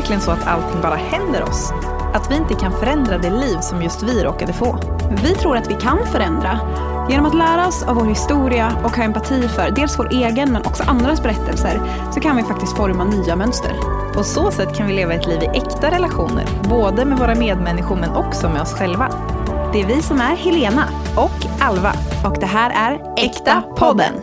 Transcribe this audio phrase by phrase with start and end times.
[0.00, 1.72] verkligen så att allting bara händer oss?
[2.14, 4.78] Att vi inte kan förändra det liv som just vi råkade få?
[5.22, 6.60] Vi tror att vi kan förändra.
[7.10, 10.66] Genom att lära oss av vår historia och ha empati för dels vår egen men
[10.66, 11.80] också andras berättelser
[12.14, 13.72] så kan vi faktiskt forma nya mönster.
[14.14, 17.96] På så sätt kan vi leva ett liv i äkta relationer, både med våra medmänniskor
[17.96, 19.08] men också med oss själva.
[19.72, 20.84] Det är vi som är Helena
[21.16, 21.92] Och Alva.
[22.26, 24.14] och det här är Äkta podden.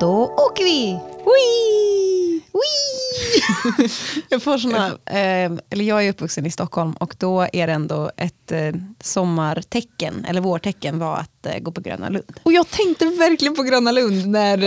[0.00, 1.00] Då åker vi!
[1.24, 2.40] Wee!
[2.52, 3.05] Wee!
[4.28, 8.10] jag får såna, eh, eller jag är uppvuxen i Stockholm och då är det ändå
[8.16, 12.40] ett eh, sommartecken, eller vårtecken var att eh, gå på Gröna Lund.
[12.42, 14.58] Och jag tänkte verkligen på Gröna Lund när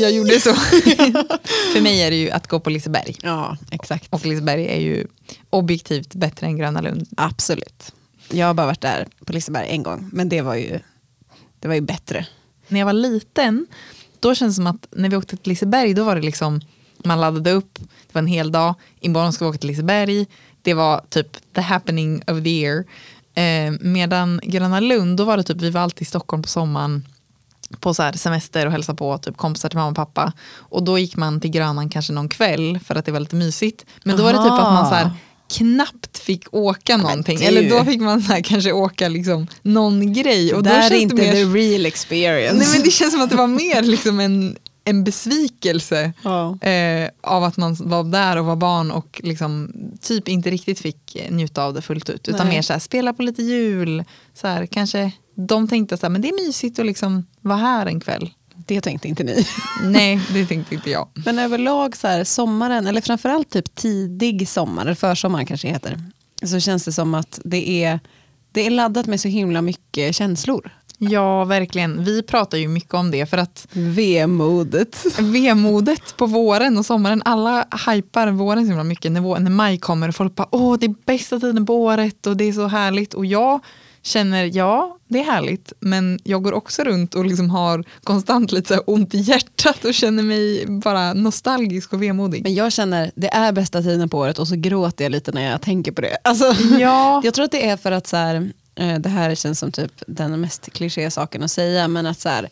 [0.00, 0.54] jag gjorde så.
[1.72, 3.16] För mig är det ju att gå på Liseberg.
[3.22, 4.14] Ja, exakt.
[4.14, 5.06] Och Liseberg är ju
[5.50, 7.08] objektivt bättre än Gröna Lund.
[7.16, 7.92] Absolut.
[8.30, 10.78] Jag har bara varit där på Liseberg en gång, men det var ju,
[11.60, 12.26] det var ju bättre.
[12.68, 13.66] När jag var liten,
[14.20, 16.60] då känns det som att när vi åkte till Liseberg, då var det liksom,
[17.04, 20.26] man laddade upp, det var en hel dag, imorgon ska vi åka till Liseberg,
[20.62, 22.84] det var typ the happening of the year.
[23.34, 27.06] Eh, medan Gröna Lund, då var det typ, vi var alltid i Stockholm på sommaren,
[27.80, 30.32] på så här semester och hälsa på typ kompisar till mamma och pappa.
[30.56, 33.84] Och då gick man till Grönan kanske någon kväll för att det var lite mysigt.
[34.04, 35.10] Men då var det typ att man så här,
[35.48, 37.42] knappt fick åka någonting.
[37.42, 40.54] Eller då fick man så här, kanske åka liksom någon grej.
[40.54, 42.58] Och det då där är känns inte det mer, the real experience.
[42.58, 44.56] Nej men det känns som att det var mer liksom en,
[44.88, 46.58] en besvikelse Ja.
[46.60, 51.16] eh, av att man var där och var barn och liksom typ inte riktigt fick
[51.30, 52.28] njuta av det fullt ut.
[52.28, 52.56] Utan Nej.
[52.56, 54.04] mer så här, spela på lite jul.
[54.34, 57.86] Så här, kanske de tänkte så här, men det är mysigt att liksom vara här
[57.86, 58.30] en kväll.
[58.66, 59.46] Det tänkte inte ni.
[59.84, 61.08] Nej, det tänkte inte jag.
[61.14, 66.02] Men överlag så här, sommaren, eller framförallt typ tidig sommar, eller försommar kanske heter,
[66.44, 68.00] så känns det som att det är,
[68.52, 70.70] det är laddat med så himla mycket känslor.
[70.98, 72.04] Ja, verkligen.
[72.04, 75.04] Vi pratar ju mycket om det för att Vemodet.
[75.18, 79.12] vemodet på våren och sommaren, alla hypar våren så himla mycket.
[79.12, 82.26] När, vår, när maj kommer och folk bara, åh det är bästa tiden på året
[82.26, 83.14] och det är så härligt.
[83.14, 83.60] Och jag
[84.02, 88.74] känner, ja det är härligt, men jag går också runt och liksom har konstant lite
[88.74, 92.42] så ont i hjärtat och känner mig bara nostalgisk och vemodig.
[92.42, 95.50] Men jag känner, det är bästa tiden på året och så gråter jag lite när
[95.50, 96.16] jag tänker på det.
[96.24, 99.72] Alltså, Ja, Jag tror att det är för att så här, det här känns som
[99.72, 102.48] typ den mest kliché saken att säga, men att så här,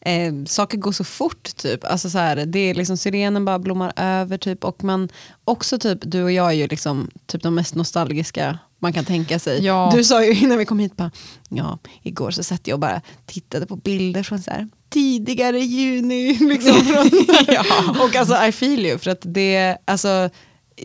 [0.00, 1.56] eh, saker går så fort.
[1.56, 1.84] Typ.
[1.84, 5.08] Alltså så här, det är liksom sirenen bara blommar över typ, och man
[5.44, 9.38] också typ, du och jag är ju liksom typ de mest nostalgiska man kan tänka
[9.38, 9.64] sig.
[9.64, 9.92] Ja.
[9.94, 11.10] Du sa ju innan vi kom hit, bara,
[11.48, 16.38] ja, igår så satt jag och bara tittade på bilder från så här, tidigare juni.
[16.40, 20.30] Liksom, från, Och alltså I feel you, för att det, alltså,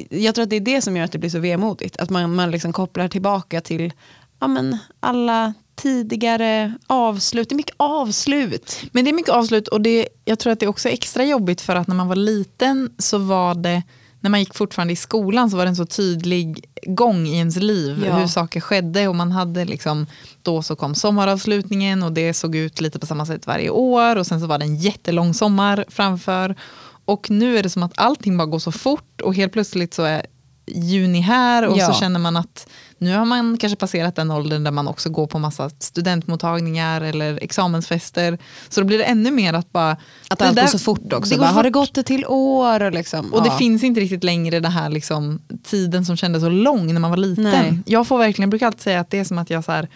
[0.10, 1.98] jag tror att det är det som gör att det blir så vemodigt.
[1.98, 3.94] Att man, man liksom kopplar tillbaka till
[4.40, 7.50] ja, men, alla tidigare avslut.
[7.50, 8.80] Det är mycket avslut.
[8.92, 11.62] Men det är mycket avslut och det, jag tror att det är också extra jobbigt
[11.62, 13.84] för att när man var liten så var det,
[14.22, 17.56] när man gick fortfarande i skolan så var det en så tydlig gång i ens
[17.56, 18.18] liv Ja.
[18.18, 20.06] hur saker skedde och man hade liksom,
[20.42, 24.28] då så kom sommaravslutningen och det såg ut lite på samma sätt varje år och
[24.28, 26.56] sen så var det en jättelång sommar framför
[27.06, 30.04] och nu är det som att allting bara går så fort och helt plötsligt så
[30.04, 30.26] är
[30.68, 31.88] juni här och Ja.
[31.88, 32.68] så känner man att
[33.00, 37.44] nu har man kanske passerat den åldern där man också går på massa studentmottagningar eller
[37.44, 38.38] examensfester.
[38.70, 39.92] Så då blir det ännu mer att bara...
[40.30, 41.34] Att det allt där- går så fort också.
[41.34, 41.74] Det bara, har det fort.
[41.74, 42.92] gått ett till år?
[42.92, 43.58] Liksom, Och det ja.
[43.58, 47.18] finns inte riktigt längre den här liksom, tiden som kändes så lång när man var
[47.18, 47.44] liten.
[47.44, 47.80] Nej.
[47.86, 49.88] Jag får verkligen, jag brukar alltid säga att det är som att jag så här,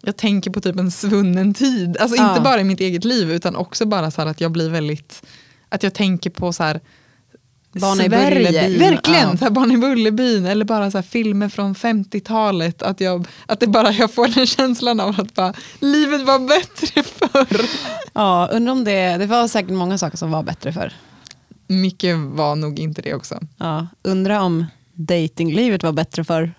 [0.00, 1.96] jag tänker på typ en svunnen tid.
[2.00, 2.28] Alltså Ja.
[2.30, 5.22] inte bara i mitt eget liv utan också bara så att jag blir väldigt,
[5.68, 6.80] att jag tänker på så här
[7.80, 8.08] Barn i.
[8.08, 8.78] Bullerbyn.
[8.78, 9.36] Verkligen, Ja.
[9.36, 12.82] så här Barn i Bullerbyn eller bara så här filmer från 50-talet.
[12.82, 17.02] Att, jag, att det bara, jag får den känslan av att bara, livet var bättre
[17.02, 17.66] förr.
[18.12, 20.92] Ja, undrar om det, det var säkert många saker som var bättre för.
[21.66, 23.38] Mycket var nog inte det också.
[23.56, 26.52] Ja, undrar om datinglivet var bättre för.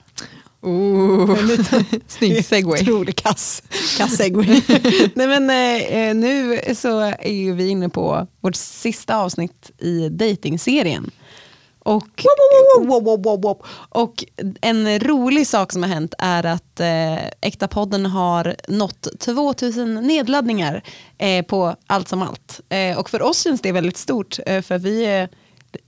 [0.62, 1.38] Oh.
[2.08, 2.82] Snygg segway.
[2.82, 3.64] Otrolig kass,
[3.98, 4.48] kass segway.
[5.16, 11.12] Nej, men, eh, nu så är ju vi inne på vårt sista avsnitt i datingserien.
[11.80, 12.26] Och,
[12.80, 13.66] Wow, wow, wow, wow.
[13.90, 14.24] och
[14.62, 20.84] en rolig sak som har hänt är att eh, Äkta-podden har nått 2000 nedladdningar
[21.18, 22.60] eh, på allt som allt.
[22.70, 25.28] Eh, och för oss känns det väldigt stort eh, för vi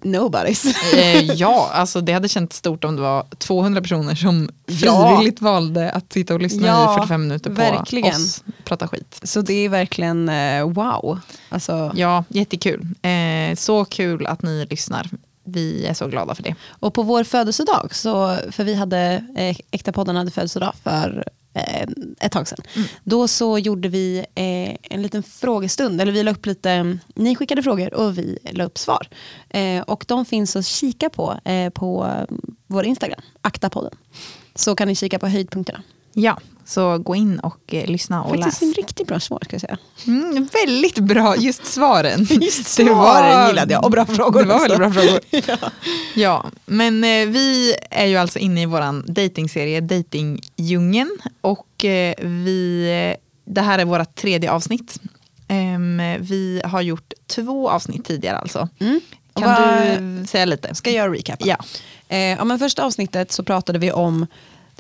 [0.04, 0.66] nobodies.
[0.94, 5.10] Eh, ja, alltså det hade känts stort om det var 200 personer som Ja.
[5.18, 8.16] frivilligt valde att sitta och lyssna Ja, i 45 minuter på verkligen.
[8.16, 9.20] oss prata skit.
[9.24, 11.20] Så det är verkligen eh, wow.
[11.50, 12.88] Alltså, Ja, jättekul.
[13.02, 15.10] Eh, så kul att ni lyssnar.
[15.44, 16.56] Vi är så glada för det.
[16.70, 21.24] Och på vår födelsedag, så, för vi hade, eh, Äkta podden hade födelsedag för
[22.20, 22.66] ett tag sedan.
[23.04, 27.64] Då så gjorde vi eh, en liten frågestund, eller vi la upp lite, ni skickade
[27.64, 29.08] frågor och vi la upp svar.
[29.50, 32.16] Eh, och de finns att kika på, eh, på
[32.68, 33.96] vår Instagram, Aktapodden.
[34.56, 35.84] Så kan ni kika på höjdpunkterna.
[36.14, 38.70] Ja, så gå in och eh, lyssna och Faktiskt läs.
[38.70, 39.78] en riktigt bra svar ska jag säga.
[40.08, 42.24] Mm, väldigt bra, just svaren.
[42.30, 45.20] Just svaren gillade jag och bra frågor Det var väldigt bra frågor.
[46.16, 46.46] ja.
[46.66, 53.18] men eh, vi är ju alltså inne i våran datingserie Datingdjungeln och eh, vi, eh,
[53.54, 55.00] det här är vårt tredje avsnitt.
[55.48, 58.70] Ehm, vi har gjort två avsnitt tidigare alltså.
[58.80, 59.02] Mm.
[59.34, 60.76] Kan Vad- du säga lite?
[60.76, 61.46] Ska jag recapa?
[61.48, 61.56] Ja.
[62.08, 64.28] Eh, ja, men första avsnittet så pratade vi om,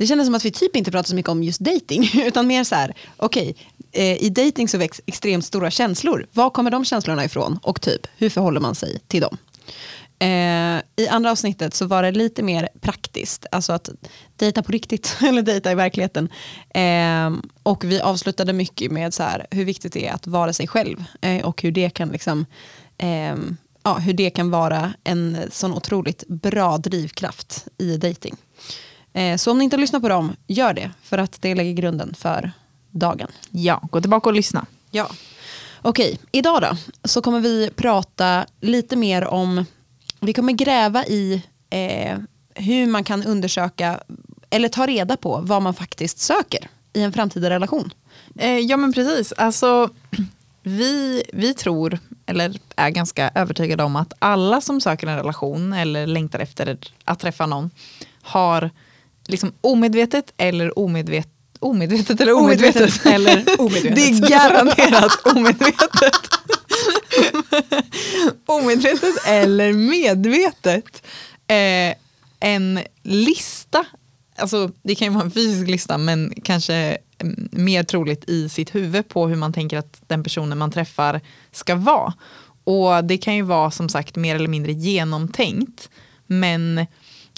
[0.02, 2.64] det kändes som att vi typ inte pratade så mycket om just dating utan mer
[2.64, 3.56] så här, okej,
[3.92, 6.28] eh, i dating så väcks extremt stora känslor.
[6.34, 9.38] Var kommer de känslorna ifrån och typ, hur förhåller man sig till dem?
[10.20, 13.90] Eh, I andra avsnittet så var det lite mer praktiskt, alltså att
[14.36, 16.30] dejta på riktigt, eller dejta i verkligheten.
[16.70, 17.32] Eh,
[17.64, 21.04] och vi avslutade mycket med så här, hur viktigt det är att vara sig själv
[21.22, 22.46] eh, och hur det kan liksom
[22.98, 23.36] eh,
[23.84, 28.36] ja, hur det kan vara en sån otroligt bra drivkraft i dating.
[29.14, 30.92] Eh, så om ni inte har lyssnat på dem, gör det.
[31.04, 32.52] För att det lägger grunden för
[32.92, 33.28] dagen.
[33.52, 34.66] ja, gå tillbaka och lyssna.
[34.92, 35.10] Ja.
[35.82, 39.66] Okej, idag då så kommer vi prata lite mer om,
[40.20, 42.18] vi kommer gräva i eh,
[42.56, 44.00] hur man kan undersöka
[44.50, 47.94] eller ta reda på vad man faktiskt söker i en framtida relation.
[48.36, 49.32] Eh, ja men precis.
[49.32, 49.90] Alltså,
[50.64, 56.08] vi, vi tror, eller är ganska övertygade om att alla som söker en relation eller
[56.08, 57.70] längtar efter att träffa någon
[58.22, 58.70] har
[59.32, 61.32] liksom omedvetet eller omedvetet
[61.64, 62.76] Omedvetet eller omedvetet?
[62.76, 63.96] Omedvetet eller omedvetet.
[63.96, 66.14] Det är garanterat omedvetet.
[68.46, 71.06] omedvetet eller medvetet.
[71.48, 71.96] Eh,
[72.40, 73.86] en lista,
[74.36, 78.76] alltså det kan ju vara en fysisk lista men kanske mm, mer troligt i sitt
[78.76, 82.14] huvud på hur man tänker att den personen man träffar ska vara.
[82.64, 85.90] Och det kan ju vara som sagt mer eller mindre genomtänkt.
[86.28, 86.86] Men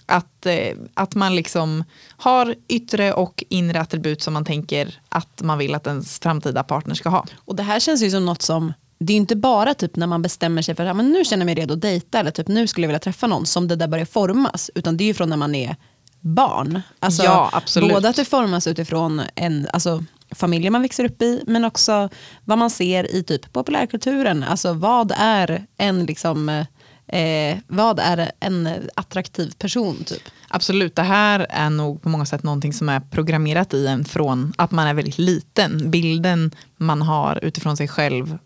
[0.05, 1.83] att, eh, att man liksom
[2.17, 6.95] har yttre och inre attribut som man tänker att man vill att ens framtida partner
[6.95, 7.25] ska ha.
[7.37, 10.21] Och det här känns ju som något som, det är inte bara typ när man
[10.21, 12.67] bestämmer sig för att men nu känner jag mig redo att dejta eller typ nu
[12.67, 14.71] skulle jag vilja träffa någon som det där börjar formas.
[14.75, 15.75] Utan det är ju från när man är
[16.19, 16.81] barn.
[16.99, 17.93] Alltså, Ja, absolut.
[17.93, 22.09] Både att det formas utifrån en, alltså, familjen man växer upp i men också
[22.45, 24.43] vad man ser i typ populärkulturen.
[24.43, 26.65] Alltså vad är en liksom
[27.13, 30.21] eh, vad är en attraktiv person typ?
[30.47, 34.53] Absolut, det här är nog på många sätt någonting som är programmerat i en från
[34.57, 35.91] att man är väldigt liten.
[35.91, 38.37] Bilden man har utifrån sig själv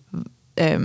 [0.55, 0.79] eh,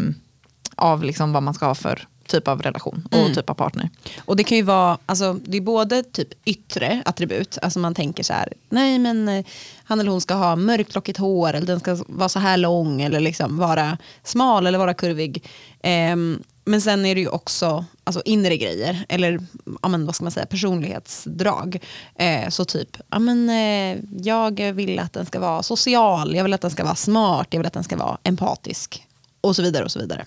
[0.76, 3.34] av liksom vad man ska ha för typ av relation och Mm.
[3.34, 3.90] typ av partner.
[4.24, 8.22] Och det kan ju vara, alltså, det är både typ yttre attribut, alltså man tänker
[8.22, 9.44] så här, nej men eh,
[9.84, 13.02] han eller hon ska ha mörkt lockigt hår eller den ska vara så här lång
[13.02, 15.44] eller liksom vara smal eller vara kurvig.
[15.82, 19.46] Ehm, men sen är det ju också alltså inre grejer, eller
[19.82, 21.78] ja, men, vad ska man säga, personlighetsdrag.
[22.16, 26.52] Eh, så typ, ja, men, eh, jag vill att den ska vara social, jag vill
[26.52, 29.06] att den ska vara smart, jag vill att den ska vara empatisk
[29.40, 30.26] och så vidare och så vidare.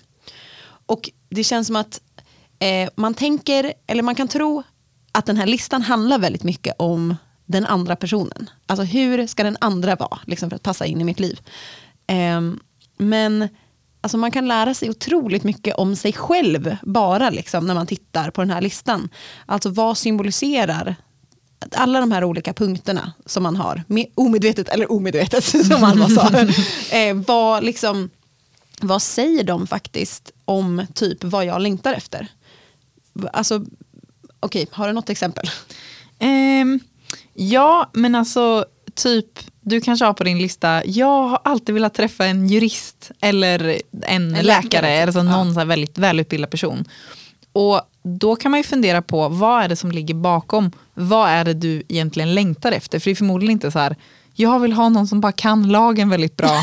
[0.86, 2.02] Och det känns som att
[2.60, 4.64] eh, man tänker, eller man kan tro
[5.12, 7.16] att den här listan handlar väldigt mycket om
[7.46, 8.50] den andra personen.
[8.66, 11.40] Alltså hur ska den andra vara liksom för att passa in i mitt liv.
[12.08, 12.60] Ehm,
[12.98, 13.48] men
[14.02, 18.32] alltså man kan lära sig otroligt mycket om sig själv bara liksom, när man tittar
[18.32, 19.10] på den här listan.
[19.46, 20.96] Alltså vad symboliserar
[21.72, 26.30] alla de här olika punkterna som man har, med, omedvetet eller omedvetet som Alma sa.
[26.96, 28.10] eh, vad, liksom,
[28.82, 32.28] vad säger de faktiskt om typ vad jag längtar efter?
[33.34, 33.66] Alltså,
[34.40, 35.50] okej, har du något exempel?
[36.20, 36.80] Ehm,
[37.34, 38.66] ja, men alltså
[38.96, 43.82] typ du kanske har på din lista, jag har alltid velat träffa en jurist eller
[44.02, 46.86] en, läkare, läkare, eller så någon så här väldigt välutbildad person.
[47.54, 51.46] Och då kan man ju fundera på vad är det som ligger bakom, vad är
[51.46, 53.00] det du egentligen längtar efter?
[53.00, 53.96] För det är förmodligen inte så här,
[54.34, 56.62] jag vill ha någon som bara kan lagen väldigt bra.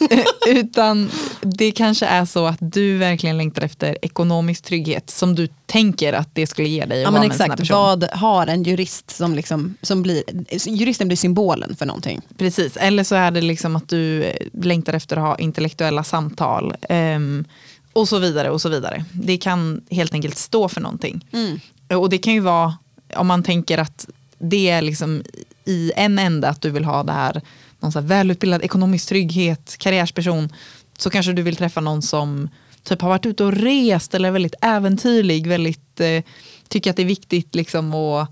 [0.48, 1.10] Utan
[1.42, 6.34] det kanske är så att du verkligen längtar efter ekonomisk trygghet som du tänker att
[6.34, 10.22] det skulle ge dig Ja, men exakt, vad har en jurist som, liksom, som blir,
[10.68, 12.20] juristen blir symbolen för någonting.
[12.38, 16.74] Precis, eller så är det liksom att du längtar efter att ha intellektuella samtal.
[16.88, 17.44] ehm,
[17.92, 19.04] och så vidare och så vidare.
[19.12, 21.26] Det kan helt enkelt stå för någonting.
[21.88, 22.76] Och det kan ju vara,
[23.16, 25.22] om man tänker att det är liksom
[25.64, 27.40] i en ände att du vill ha det här,
[27.80, 30.48] någon så här välutbildad ekonomisk trygghet, karriärsperson,
[31.02, 32.48] så kanske du vill träffa någon som
[32.82, 36.22] typ har varit ute och rest eller är väldigt äventyrlig, väldigt, eh,
[36.68, 38.30] tycker att det är viktigt liksom att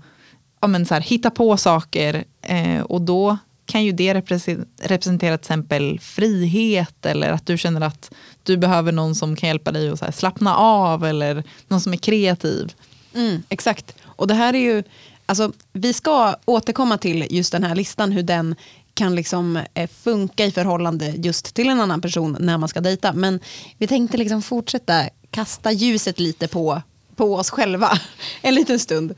[0.61, 5.33] ja, men så här, hitta på saker eh, och då kan ju det representera till
[5.33, 8.11] exempel frihet eller att du känner att
[8.43, 11.93] du behöver någon som kan hjälpa dig att så här, slappna av eller någon som
[11.93, 12.73] är kreativ.
[13.15, 13.95] Mm, exakt.
[14.03, 14.83] Och det här är ju,
[15.25, 18.55] alltså, vi ska återkomma till just den här listan, hur den
[18.93, 23.13] kan liksom eh, funka i förhållande just till en annan person när man ska dejta.
[23.13, 23.39] Men
[23.77, 26.81] vi tänkte liksom fortsätta kasta ljuset lite på,
[27.15, 27.99] på oss själva
[28.41, 29.13] en liten stund.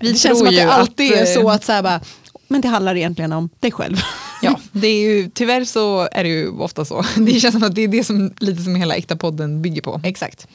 [0.00, 2.00] Vi det känns som att det alltid att, är så eh, att så här bara,
[2.48, 3.96] men det handlar egentligen om dig själv.
[4.42, 7.04] Ja, det är ju, tyvärr så är det ju ofta så.
[7.16, 10.00] Det känns som att det är det som lite som hela äkta podden bygger på.
[10.04, 10.46] Exakt.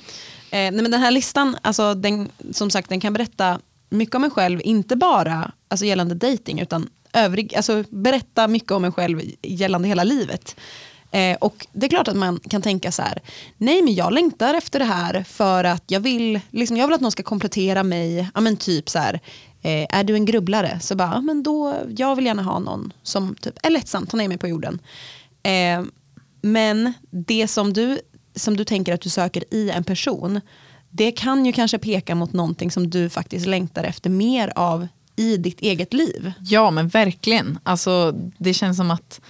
[0.51, 3.59] Eh, nej, men den här listan, alltså, den, som sagt, den kan berätta
[3.89, 8.85] mycket om en själv, inte bara alltså, gällande dating utan övrig, alltså, berätta mycket om
[8.85, 10.55] en själv gällande hela livet.
[11.11, 13.21] Eh, och det är klart att man kan tänka så här,
[13.57, 17.01] nej men jag längtar efter det här för att jag vill, liksom, jag vill att
[17.01, 19.13] någon ska komplettera mig, ja men typ så här,
[19.61, 20.79] eh, är du en grubblare?
[20.81, 24.17] Så bara, ja, men då, jag vill gärna ha någon som typ, är lättsam, ta
[24.17, 24.79] ner mig på jorden.
[25.43, 25.83] Eh,
[26.41, 27.99] men det som du,
[28.35, 30.41] som du tänker att du söker i en person,
[30.89, 34.87] det kan ju kanske peka mot någonting som du faktiskt längtar efter mer av
[35.19, 36.31] i ditt eget liv.
[36.41, 37.59] Ja men verkligen.
[37.63, 39.21] Alltså, det känns som att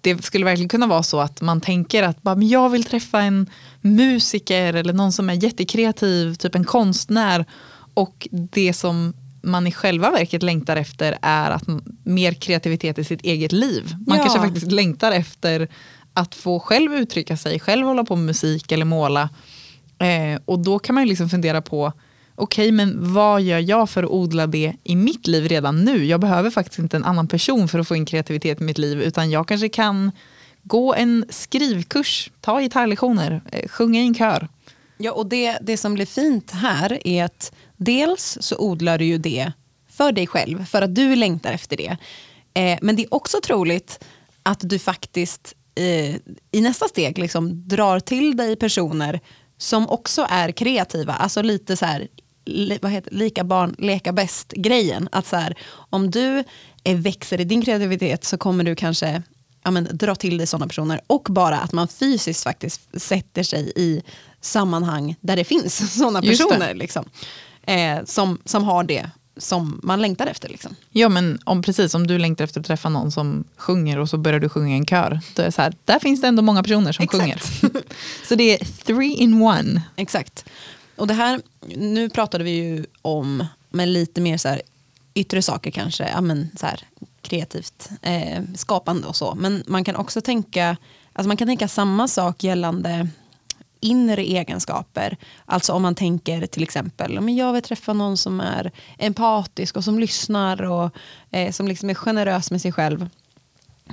[0.00, 3.20] det skulle verkligen kunna vara så att man tänker att bara, men jag vill träffa
[3.20, 7.44] en musiker eller någon som är jättekreativ, typ en konstnär.
[7.94, 11.64] Och det som man i själva verket längtar efter är att
[12.04, 13.94] mer kreativitet i sitt eget liv.
[14.06, 14.22] Man Ja.
[14.24, 15.68] kanske faktiskt längtar efter
[16.14, 19.28] att få själv uttrycka sig, själv hålla på med musik eller måla.
[19.98, 21.92] Eh, och då kan man ju liksom fundera på,
[22.38, 26.04] okej men vad gör jag för att odla det i mitt liv redan nu?
[26.04, 29.02] Jag behöver faktiskt inte en annan person för att få in kreativitet i mitt liv,
[29.02, 30.12] utan jag kanske kan
[30.62, 34.48] gå en skrivkurs, ta gitarrlektioner, eh, sjunga i en kör.
[34.98, 39.18] Ja, och det, det som blir fint här är att dels så odlar du ju
[39.18, 39.52] det
[39.88, 41.96] för dig själv, för att du längtar efter det.
[42.54, 44.04] Eh, men det är också troligt
[44.42, 46.14] att du faktiskt eh,
[46.50, 49.20] i nästa steg liksom drar till dig personer
[49.58, 51.12] som också är kreativa.
[51.12, 52.08] Alltså lite så här,
[52.48, 55.08] li, vad heter, lika barn leka bäst grejen.
[55.12, 55.58] Att så här,
[55.90, 56.44] om du
[56.84, 59.22] växer i din kreativitet så kommer du kanske
[59.64, 61.00] ja, men, dra till dig sådana personer.
[61.06, 64.02] Och bara att man fysiskt faktiskt sätter sig i
[64.40, 66.74] sammanhang där det finns sådana personer.
[66.74, 67.04] Liksom,
[67.62, 70.48] eh, som, som har det som man längtar efter.
[70.48, 70.76] Liksom.
[70.90, 74.18] Ja men om, precis, om du längtar efter att träffa någon som sjunger och så
[74.18, 76.42] börjar du sjunga i en kör, då är det så här, där finns det ändå
[76.42, 77.22] många personer som Exakt.
[77.22, 77.42] sjunger.
[78.28, 79.82] så det är three in one.
[79.96, 80.44] Exakt.
[80.98, 81.40] Och det här,
[81.76, 84.62] nu pratade vi ju om men lite mer så här,
[85.14, 86.80] yttre saker kanske, ja, men så här,
[87.22, 89.34] kreativt eh, skapande och så.
[89.34, 90.76] Men man kan också tänka,
[91.12, 93.08] alltså man kan tänka samma sak gällande
[93.80, 95.16] inre egenskaper.
[95.44, 99.84] Alltså om man tänker till exempel, men jag vill träffa någon som är empatisk och
[99.84, 100.90] som lyssnar och
[101.30, 103.08] eh, som liksom är generös med sig själv.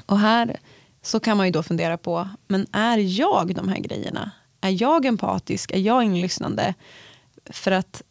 [0.06, 0.58] Och här
[1.02, 4.32] så kan man ju då fundera på, men är jag de här grejerna?
[4.66, 5.72] Är jag empatisk?
[5.72, 6.74] Är jag inlyssnande?
[7.50, 8.02] För att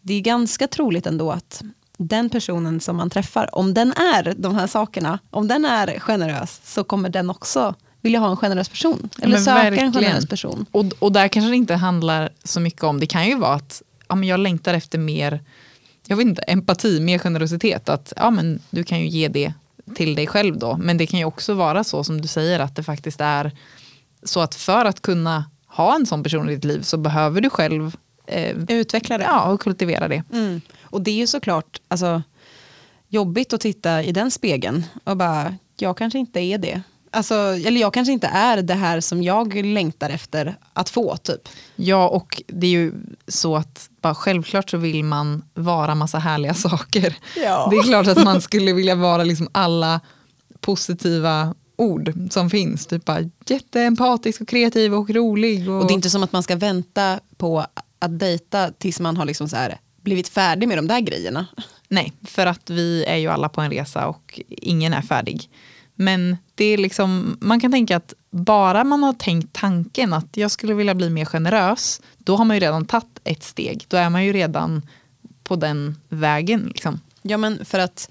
[0.00, 1.62] det är ganska troligt ändå att
[1.96, 6.60] den personen som man träffar, om den är de här sakerna, om den är generös,
[6.64, 9.10] så kommer den också vilja ha en generös person.
[9.18, 9.92] Eller Men söka en verkligen.
[9.92, 10.66] generös person.
[10.72, 13.82] Och, och där kanske det inte handlar så mycket om, det kan ju vara att
[14.08, 15.40] ja, men jag längtar efter mer
[16.06, 17.88] jag vet inte, empati, mer generositet.
[17.88, 19.52] Att ja, men du kan ju ge det
[19.94, 20.76] till dig själv då.
[20.76, 23.52] Men det kan ju också vara så som du säger att det faktiskt är
[24.22, 25.44] så att för att kunna
[25.76, 29.24] ha en sån person i ditt liv så behöver du själv eh, Utveckla det.
[29.24, 30.22] ja, och kultivera det.
[30.32, 30.60] Mm.
[30.82, 32.22] Och det är ju såklart alltså,
[33.08, 36.82] jobbigt att titta i den spegeln och bara, jag kanske inte är det.
[37.14, 41.16] Alltså, eller jag kanske inte är det här som jag längtar efter att få.
[41.16, 41.48] typ.
[41.76, 42.92] Ja, och det är ju
[43.28, 47.16] så att bara självklart så vill man vara massa härliga saker.
[47.36, 47.68] Ja.
[47.70, 50.00] Det är klart att man skulle vilja vara liksom alla
[50.60, 52.86] positiva ord som finns.
[52.86, 55.68] Typ bara jätteempatisk och kreativ och rolig.
[55.68, 57.66] Och, Och det är inte som att man ska vänta på
[57.98, 61.46] att dejta tills man har liksom så här blivit färdig med de där grejerna.
[61.88, 65.50] Nej, för att vi är ju alla på en resa och ingen är färdig.
[65.94, 70.50] Men det är liksom, man kan tänka att bara man har tänkt tanken att jag
[70.50, 73.84] skulle vilja bli mer generös, då har man ju redan tagit ett steg.
[73.88, 74.82] Då är man ju redan
[75.44, 76.64] på den vägen.
[76.66, 77.00] Liksom.
[77.22, 78.10] Ja men för att,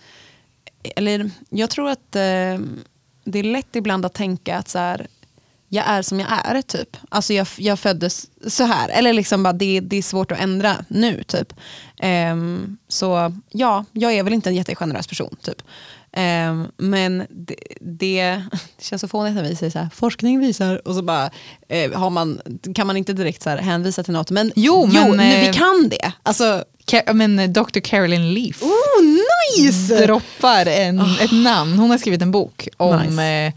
[0.96, 2.60] eller jag tror att eh,
[3.24, 5.08] det är lätt ibland att tänka att så här,
[5.74, 6.98] jag är som jag är typ.
[7.10, 8.90] Alltså jag, jag föddes så här.
[8.90, 11.54] Eller liksom bara det, det är svårt att ändra nu typ.
[12.32, 15.62] Um, så ja, jag är väl inte en jättegenerös person typ.
[16.14, 18.44] Ehm, men det, det, det
[18.82, 21.30] känns så fånigt när vi säger så här, forskning visar och så bara
[21.70, 22.42] eh, har man,
[22.76, 24.32] kan man inte direkt så här hänvisa till något.
[24.32, 26.12] Men Jo, men, nu, vi eh, kan det.
[26.24, 26.64] Alltså,
[27.14, 27.80] men eh, Dr.
[27.80, 29.04] Carolyn Leaf oh
[29.58, 30.06] nice!
[30.06, 31.80] droppar en, ett namn.
[31.80, 33.00] Hon har skrivit en bok om.
[33.00, 33.12] Nice.
[33.12, 33.48] Mm.
[33.48, 33.54] eh,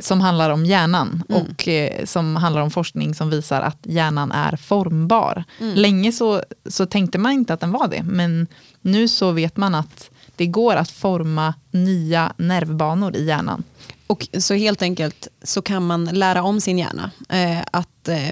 [0.00, 4.56] som handlar om hjärnan och eh, som handlar om forskning som visar att hjärnan är
[4.56, 5.44] formbar.
[5.60, 5.74] Mm.
[5.74, 8.46] Länge så, så tänkte man inte att den var det, men
[8.80, 13.64] nu så vet man att det går att forma nya nervbanor i hjärnan.
[14.06, 17.10] Och så helt enkelt så kan man lära om sin hjärna.
[17.28, 18.28] Eh, att, eh,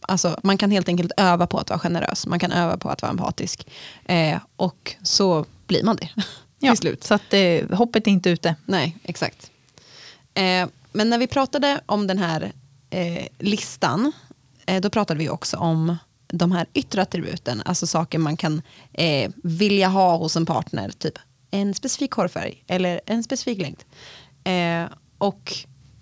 [0.00, 3.02] alltså, man kan helt enkelt öva på att vara generös, man kan öva på att
[3.02, 3.66] vara empatisk.
[4.04, 6.08] Eh, och så blir man det
[6.58, 7.04] Ja, till slut.
[7.04, 8.56] Så att eh, hoppet är inte ute.
[8.66, 9.50] Nej, exakt.
[10.34, 12.52] Eh, men när vi pratade om den här
[12.90, 14.12] eh, listan,
[14.66, 15.96] eh, då pratade vi också om
[16.26, 21.18] de här yttre attributen, alltså saker man kan eh, vilja ha hos en partner, typ
[21.54, 23.84] en specifik hårfärg eller en specifik längd.
[24.44, 25.52] Eh, och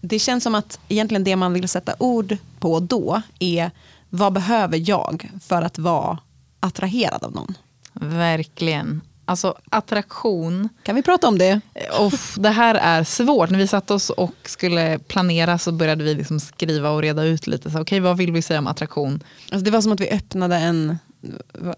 [0.01, 3.71] det känns som att egentligen det man vill sätta ord på då är
[4.11, 6.19] vad behöver jag för att vara
[6.61, 7.55] attraherad av någon?
[7.93, 9.01] Verkligen.
[9.25, 10.69] Alltså attraktion.
[10.83, 11.61] Kan vi prata om det?
[11.99, 13.51] Off, det här är svårt.
[13.51, 17.47] När vi satte oss och skulle planera så började vi liksom skriva och reda ut
[17.47, 17.71] lite.
[17.71, 19.23] Så, okay, vad vill vi säga om attraktion?
[19.51, 20.99] Alltså det var som att vi öppnade en,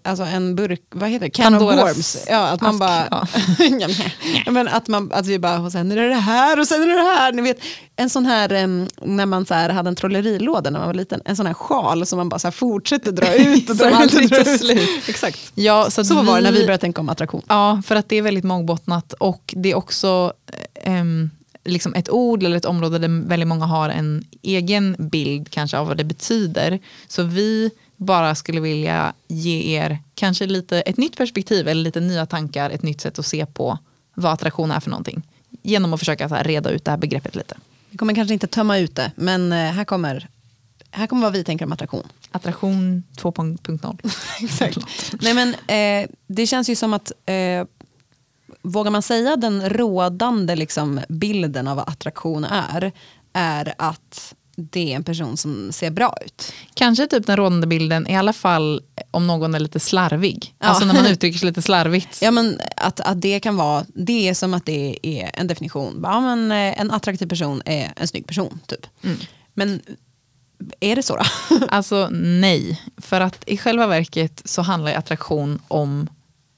[0.03, 1.29] alltså en burk, vad heter det?
[1.29, 2.25] Can Pandoras of worms.
[2.29, 3.27] Ja, att man ask, bara,
[4.45, 4.51] ja.
[4.51, 6.87] men att, man, att vi bara, och sen är det det här och sen är
[6.87, 7.31] det det här.
[7.31, 7.57] Ni vet,
[7.95, 8.49] en sån här,
[9.07, 12.05] när man så här hade en trollerilåda när man var liten, en sån här sjal
[12.05, 14.59] som man bara så här fortsätter dra ut och Som dra ut och dra ut.
[14.59, 14.89] slut.
[15.09, 15.51] Exakt.
[15.55, 17.41] Ja, så Så var det när vi började tänka om attraktion.
[17.47, 20.33] Ja, för att det är väldigt mångbottnat och det är också
[20.83, 21.29] ehm,
[21.65, 25.87] liksom ett ord eller ett område där väldigt många har en egen bild kanske av
[25.87, 26.79] vad det betyder.
[27.07, 32.25] Så vi bara skulle vilja ge er kanske lite ett nytt perspektiv eller lite nya
[32.25, 33.77] tankar, ett nytt sätt att se på
[34.13, 35.23] vad attraktion är för någonting.
[35.61, 37.57] Genom att försöka så här reda ut det här begreppet lite.
[37.89, 40.27] Vi kommer kanske inte tömma ut det, men eh, här kommer,
[40.91, 42.07] här kommer vad vi tänker om attraktion.
[42.31, 44.11] Attraktion 2.0.
[44.43, 44.77] Exakt.
[45.21, 47.65] Nej, men, eh, det känns ju som att, eh,
[48.61, 52.91] vågar man säga den rådande liksom, bilden av vad attraktion är,
[53.33, 56.53] är att det är en person som ser bra ut.
[56.73, 58.81] Kanske typ den rådande bilden, i alla fall
[59.11, 60.55] om någon är lite slarvig.
[60.59, 60.67] Ja.
[60.67, 62.21] Alltså när man uttrycker sig lite slarvigt.
[62.21, 65.99] Ja, men att, att det kan vara, det är som att det är en definition.
[66.03, 68.87] Ja, men, eh, en attraktiv person är en snygg person, typ.
[69.53, 69.81] Men
[70.79, 71.23] är det så då?
[71.69, 76.09] Alltså nej, för att i själva verket så handlar ju attraktion om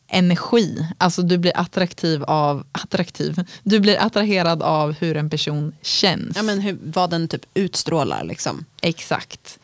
[0.08, 0.88] energi.
[0.98, 6.36] Alltså du blir attraktiv av, attraktiv, du blir attraherad av hur en person känns.
[6.36, 8.65] ja, men hur, vad den typ utstrålar liksom.
[8.82, 9.60] Exakt.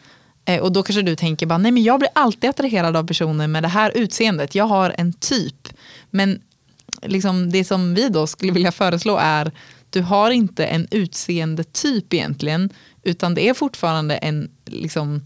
[0.46, 3.48] Eh, och då kanske du tänker bara, nej men jag blir alltid attraherad av personer
[3.48, 4.56] med det här utseendet.
[4.56, 5.70] Jag har en typ.
[6.10, 6.42] Men
[7.02, 9.52] liksom det som vi då skulle vilja föreslå är,
[9.90, 12.70] du har inte en utseendetyp egentligen,
[13.04, 15.26] utan det är fortfarande en, liksom,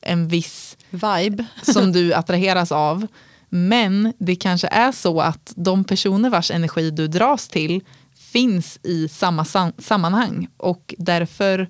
[0.00, 1.44] en viss Vibe.
[1.62, 3.06] som du attraheras av.
[3.54, 7.80] Men det kanske är så att de personer vars energi du dras till
[8.32, 11.68] finns i samma sam- sammanhang och därför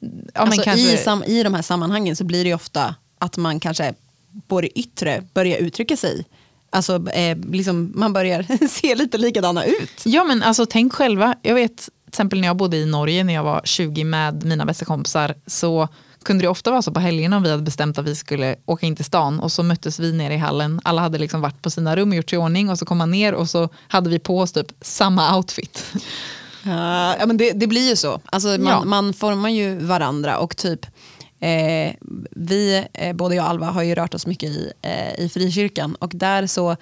[0.00, 3.60] ja, alltså, kanske, i, sam, I de här sammanhangen så blir det ofta att man
[3.60, 3.94] kanske
[4.48, 6.24] på det yttre börjar uttrycka sig.
[6.70, 10.02] Alltså, eh, liksom, man börjar se lite likadana ut.
[10.04, 13.34] Ja men alltså tänk själva, jag vet till exempel när jag bodde i Norge när
[13.34, 15.88] jag var 20 med mina bästa kompisar så
[16.24, 18.86] kunde det ofta vara så på helgerna om vi hade bestämt att vi skulle åka
[18.86, 20.80] in till stan och så möttes vi nere i hallen.
[20.84, 22.98] Alla hade liksom varit på sina rum och gjort sig i ordning och så kom
[22.98, 25.84] man ner och så hade vi på oss typ samma outfit.
[26.66, 28.20] Ja, ja, men det, det blir ju så.
[28.24, 28.84] Alltså, man, Ja.
[28.84, 30.86] man formar ju varandra och typ
[31.40, 31.92] eh,
[32.30, 35.94] vi, eh, både jag och Alva, har ju rört oss mycket i, eh, i frikyrkan
[35.94, 36.76] och där så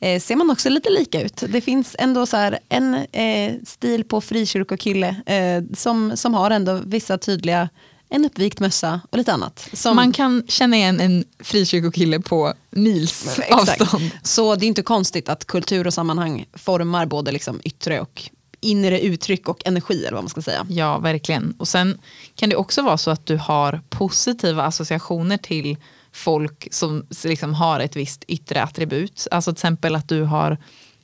[0.00, 1.44] eh, ser man också lite lika ut.
[1.48, 6.80] Det finns ändå så här en eh, stil på frikyrkokille eh, som, som har ändå
[6.84, 7.68] vissa tydliga,
[8.12, 9.68] en uppvikt mössa och lite annat.
[9.72, 14.10] Som, Man kan känna igen en frikyrkokille på mils avstånd.
[14.22, 19.00] Så det är inte konstigt att kultur och sammanhang formar både liksom yttre och inre
[19.00, 20.66] uttryck och energi eller vad man ska säga.
[20.68, 21.54] Ja, verkligen.
[21.58, 21.98] Och sen
[22.34, 25.76] kan det också vara så att du har positiva associationer till
[26.12, 29.28] folk som liksom har ett visst yttre attribut.
[29.30, 30.58] Alltså till exempel att du har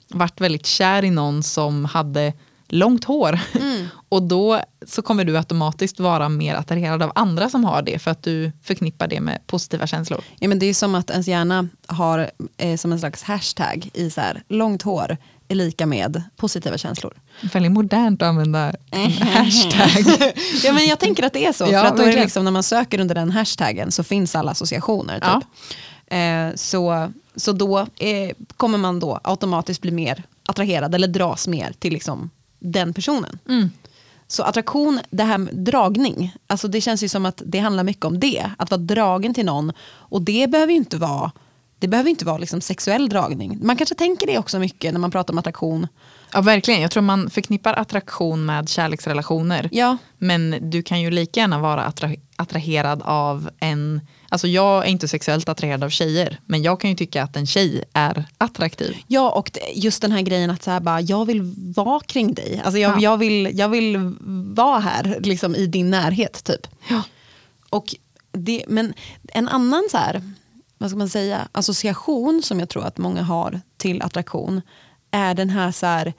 [0.09, 2.33] varit väldigt kär i någon som hade
[2.69, 3.41] långt hår.
[4.09, 8.11] Och då så kommer du automatiskt vara mer attraherad av andra som har det för
[8.11, 10.21] att du förknippar det med positiva känslor.
[10.39, 14.11] Ja, men det är som att ens hjärna har eh, som en slags hashtag i
[14.11, 15.17] så här, långt hår
[15.49, 17.15] är lika med positiva känslor.
[17.53, 18.73] Väldigt modernt att använda
[19.21, 20.33] hashtag.
[20.65, 21.65] ja, men jag tänker att det är så.
[21.71, 24.35] Ja, för att då är det liksom, när man söker under den hashtaggen så finns
[24.35, 25.15] alla associationer.
[25.15, 25.49] Typ.
[26.09, 26.17] Ja.
[26.17, 31.73] Eh, så, så då eh, kommer man då automatiskt bli mer attraherad eller dras mer
[31.79, 33.39] till liksom, den personen.
[33.49, 33.71] Mm.
[34.27, 38.05] Så attraktion, det här med dragning, alltså det känns ju som att det handlar mycket
[38.05, 38.51] om det.
[38.59, 39.73] Att vara dragen till någon.
[39.89, 41.33] Och det behöver ju inte vara,
[41.79, 43.59] det behöver inte vara liksom sexuell dragning.
[43.63, 45.87] Man kanske tänker det också mycket när man pratar om attraktion.
[46.33, 46.81] Ja, verkligen.
[46.81, 49.69] Jag tror man förknippar attraktion med kärleksrelationer.
[49.73, 54.89] Ja, Men du kan ju lika gärna vara attra- attraherad av en alltså jag är
[54.89, 58.97] inte sexuellt attraherad av tjejer, men jag kan ju tycka att en tjej är attraktiv.
[59.07, 61.43] Ja och just den här grejen att så här bara, jag vill
[61.77, 62.61] vara kring dig.
[62.65, 63.01] Alltså jag, Ja.
[63.01, 63.97] jag, vill, jag vill
[64.55, 66.67] vara här liksom, i din närhet typ.
[66.89, 67.03] Ja.
[67.71, 67.95] Och
[68.33, 68.95] det, men
[69.29, 70.23] en annan så här,
[70.79, 74.61] vad ska man säga, association som jag tror att många har till attraktion
[75.11, 76.13] är den här så här,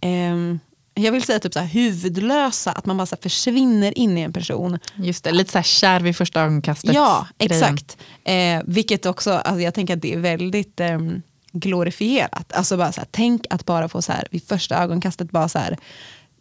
[0.00, 0.60] ehm,
[1.02, 4.32] jag vill säga typ så här huvudlösa, att man bara så försvinner in i en
[4.32, 4.78] person.
[4.96, 6.94] Just det, lite så här kär vid första ögonkastet.
[6.94, 7.96] Ja, exakt.
[8.24, 12.52] Eh, vilket också, alltså jag tänker att det är väldigt ehm, glorifierat.
[12.52, 15.58] Alltså bara så här, tänk att bara få så här, vid första ögonkastet bara så
[15.58, 15.76] här,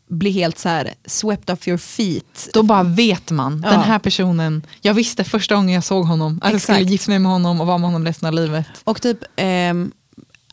[0.10, 2.50] bli helt så här swept off your feet.
[2.54, 3.72] Då bara vet man, Ja.
[3.72, 7.19] den här personen, jag visste första gången jag såg honom att jag skulle gifta mig
[7.19, 8.65] med honom och vara med honom resten av livet.
[8.84, 9.91] Och typ ehm,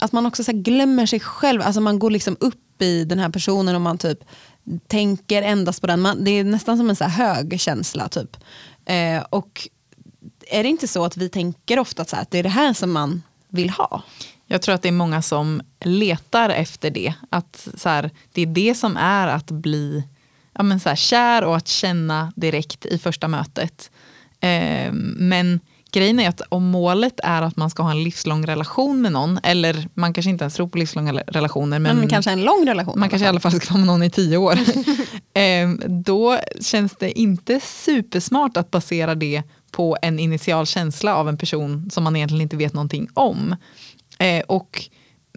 [0.01, 3.29] att man också så glömmer sig själv, alltså man går liksom upp i den här
[3.29, 4.19] personen och man typ
[4.87, 6.01] tänker endast på den.
[6.01, 8.37] Man, det är nästan som en så här hög känsla typ.
[8.85, 9.69] Eh, och
[10.51, 12.49] är det inte så att vi tänker ofta att, så här, att det är det
[12.49, 14.03] här som man vill ha?
[14.47, 17.15] Jag tror att det är många som letar efter det.
[17.31, 20.05] Att så här, det är det som är att bli
[20.53, 23.91] ja, men så här, kär och att känna direkt i första mötet.
[24.41, 25.61] Eh, men
[25.97, 29.39] grejen är att om målet är att man ska ha en livslång relation med någon,
[29.43, 32.99] eller man kanske inte ens tror på livslånga relationer, men, Men, kanske en lång relation.
[32.99, 34.53] man kanske i alla fall ska vara med någon i tio år.
[35.35, 41.39] eh, då känns det inte supersmart att basera det på en initial känsla av en
[41.39, 43.57] person som man egentligen inte vet någonting om.
[44.19, 44.83] Eh, och,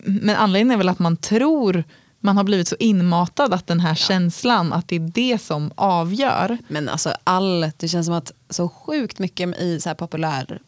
[0.04, 1.84] men anledningen är väl att man tror,
[2.19, 6.58] man har blivit så inmatad att den här känslan, att det är det som avgör.
[6.67, 10.60] Men alltså all, det känns som att så sjukt mycket i så här populär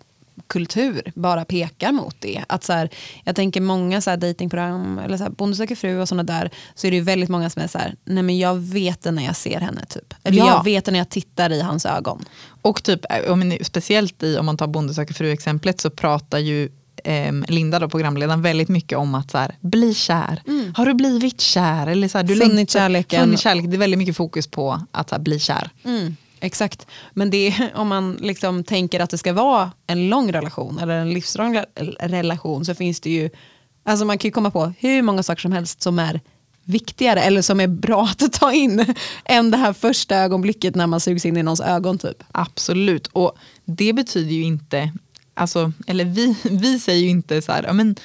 [0.47, 2.43] kultur bara pekar mot det.
[2.49, 2.89] Att så här,
[3.23, 6.49] jag tänker många så här datingprogram, eller så här Bonde söker fru och sådana där,
[6.75, 9.11] så är det ju väldigt många som är så här, nej men jag vet det
[9.11, 10.13] när jag ser henne typ.
[10.23, 10.47] Eller Ja.
[10.47, 12.25] jag vet det när jag tittar i hans ögon.
[12.61, 16.69] Och typ, eh, om, speciellt i, om man tar Bonde söker fru-exemplet så pratar ju
[17.03, 20.41] ehm, Linda, då, programledaren, väldigt mycket om att så här, bli kär.
[20.75, 21.87] Har du blivit kär?
[21.87, 23.19] Eller så här, du Funnit längtar- kärleken.
[23.23, 23.65] Funnit kärlek.
[23.69, 25.69] Det är väldigt mycket fokus på att så här, bli kär.
[25.83, 26.87] Mm, exakt.
[27.13, 30.93] Men det är, om man liksom tänker att det ska vara en lång relation eller
[30.97, 33.29] en livslång re- relation så finns det ju,
[33.85, 36.21] alltså man kan ju komma på hur många saker som helst som är
[36.63, 40.99] viktigare eller som är bra att ta in än det här första ögonblicket när man
[40.99, 42.23] sugs in i någons ögon typ.
[42.31, 43.07] Absolut.
[43.07, 44.91] Och det betyder ju inte,
[45.33, 47.95] alltså, eller vi, vi säger ju inte så här, ja, men,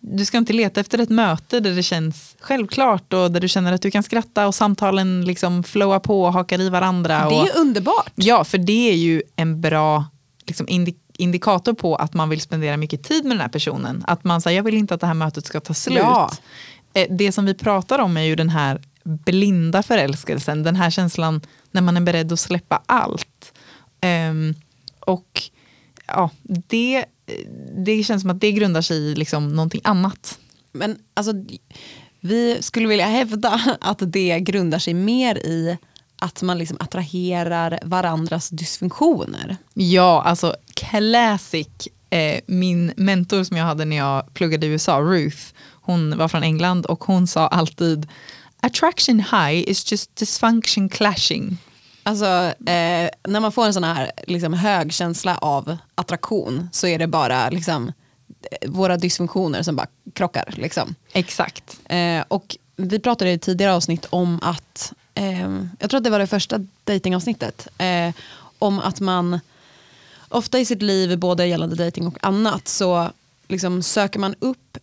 [0.00, 3.72] du ska inte leta efter ett möte där det känns självklart och där du känner
[3.72, 7.28] att du kan skratta och samtalen liksom flowar på och hakar i varandra.
[7.28, 8.12] Det och, är underbart.
[8.14, 10.04] Ja, för det är ju en bra
[10.46, 14.04] liksom, indi- indikator på att man vill spendera mycket tid med den här personen.
[14.06, 15.98] Att man säger, jag vill inte att det här mötet ska ta slut.
[15.98, 16.30] Ja.
[16.94, 21.40] Eh, Det som vi pratar om är ju den här blinda förälskelsen, den här känslan
[21.70, 23.52] när man är beredd att släppa allt.
[24.00, 24.54] Ehm,
[25.00, 25.42] och
[26.06, 27.04] ja, det,
[27.84, 30.38] det känns som att det grundar sig i liksom någonting annat.
[30.72, 31.32] Men alltså,
[32.20, 35.78] vi skulle vilja hävda att det grundar sig mer i
[36.16, 39.56] att man liksom attraherar varandras dysfunktioner.
[39.74, 41.68] Ja, alltså classic.
[42.10, 45.38] Eh, min mentor som jag hade när jag pluggade i USA, Ruth,
[45.70, 48.08] hon var från England och hon sa alltid
[48.60, 51.58] attraction high is just dysfunction clashing.
[52.06, 52.26] Alltså,
[52.70, 57.06] eh, när man får en sån här liksom, hög känsla av attraktion så är det
[57.06, 57.92] bara liksom,
[58.66, 60.54] våra dysfunktioner som bara krockar.
[60.56, 60.94] Liksom.
[61.12, 61.80] Exakt.
[61.84, 66.18] Eh, och vi pratade i tidigare avsnitt om att, eh, jag tror att det var
[66.18, 68.14] det första datingavsnittet, eh,
[68.58, 69.40] om att man
[70.28, 73.10] ofta i sitt liv, både gällande dating och annat, så
[73.48, 74.78] liksom söker man upp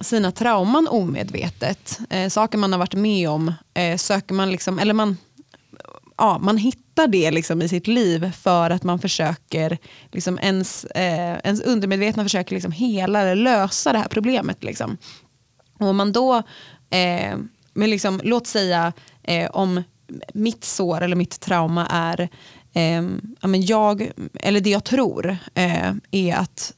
[0.00, 1.98] sina trauman omedvetet.
[2.10, 5.16] Eh, saker man har varit med om, eh, söker man liksom, eller man,
[6.20, 9.78] ja, man hittar det liksom i sitt liv för att man försöker,
[10.12, 14.64] liksom ens, eh, ens undermedvetna försöker liksom hela eller lösa det här problemet.
[14.64, 14.96] Liksom.
[15.78, 16.36] Och om man då,
[16.90, 17.38] eh,
[17.74, 19.82] men liksom, låt säga eh, om
[20.34, 22.28] mitt sår eller mitt trauma är,
[22.72, 23.02] eh,
[23.40, 26.74] ja, men jag, eller det jag tror eh, är att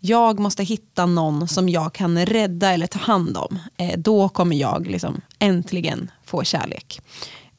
[0.00, 3.58] jag måste hitta någon som jag kan rädda eller ta hand om.
[3.76, 7.00] Eh, då kommer jag liksom äntligen få kärlek.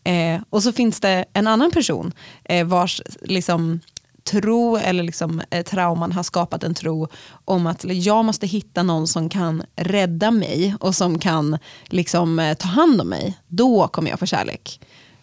[0.03, 2.11] Eh, och så finns det en annan person
[2.43, 3.79] eh, vars liksom,
[4.23, 7.07] tro eller liksom, eh, trauman har skapat en tro
[7.45, 12.53] om att jag måste hitta någon som kan rädda mig och som kan liksom, eh,
[12.53, 13.37] ta hand om mig.
[13.47, 14.79] Då kommer jag få kärlek.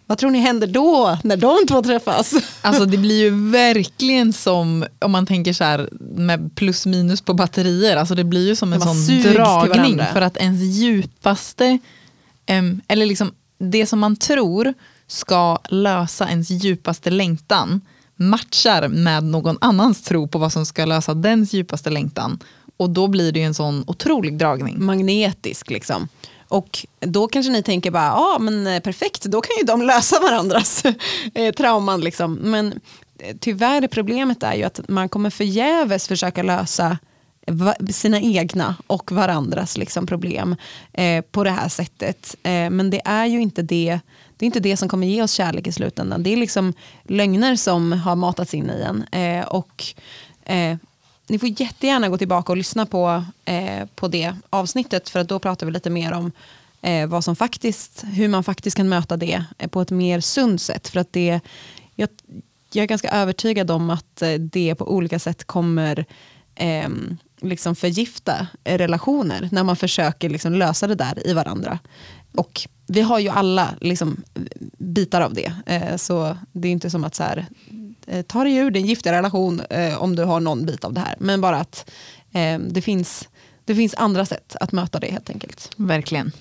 [0.06, 2.34] Vad tror ni händer då när de två träffas?
[2.62, 7.34] Alltså det blir ju verkligen som, om man tänker så här med plus minus på
[7.34, 10.00] batterier, alltså det blir ju som en sån dragning.
[10.12, 11.78] För att ens djupaste,
[12.88, 14.74] eller liksom det som man tror
[15.06, 17.80] ska lösa ens djupaste längtan,
[18.16, 22.38] matchar med någon annans tro på vad som ska lösa dens djupaste längtan.
[22.76, 24.84] Och då blir det ju en sån otrolig dragning.
[24.84, 25.70] magnetisk.
[25.70, 26.08] Liksom.
[26.48, 30.20] Och då kanske ni tänker bara, ja men eh, perfekt, då kan ju de lösa
[30.20, 30.82] varandras
[31.34, 32.00] eh, trauman.
[32.00, 32.34] Liksom.
[32.34, 32.80] Men
[33.18, 36.98] eh, tyvärr problemet är ju att man kommer förgäves försöka lösa
[37.90, 40.56] sina egna och varandras liksom, problem
[40.92, 42.36] eh, på det här sättet.
[42.42, 44.00] Eh, men det är ju inte det,
[44.36, 46.22] det är inte det som kommer ge oss kärlek i slutändan.
[46.22, 46.72] Det är liksom
[47.04, 49.02] lögner som har matats in i en.
[49.02, 49.84] Eh, och
[50.44, 50.76] eh,
[51.30, 55.38] ni får jättegärna gå tillbaka och lyssna på, eh, på det avsnittet för att då
[55.38, 56.32] pratar vi lite mer om
[56.82, 60.62] eh, vad som faktiskt, hur man faktiskt kan möta det eh, på ett mer sunt
[60.62, 60.88] sätt.
[60.88, 61.40] För att det,
[61.94, 62.08] jag,
[62.72, 66.04] jag är ganska övertygad om att eh, det på olika sätt kommer
[66.54, 66.88] eh,
[67.42, 71.78] liksom förgifta relationer när man försöker liksom lösa det där i varandra.
[72.34, 74.22] Och vi har ju alla liksom
[74.78, 75.52] bitar av det.
[75.66, 77.46] Eh, så det är inte som att så här,
[78.06, 81.00] eh, ta dig ur din giftiga relation eh, om du har någon bit av det
[81.00, 81.14] här.
[81.18, 81.90] Men bara att
[82.60, 83.28] det, finns,
[83.64, 85.70] det finns andra sätt att möta det helt enkelt.
[85.76, 86.32] Verkligen.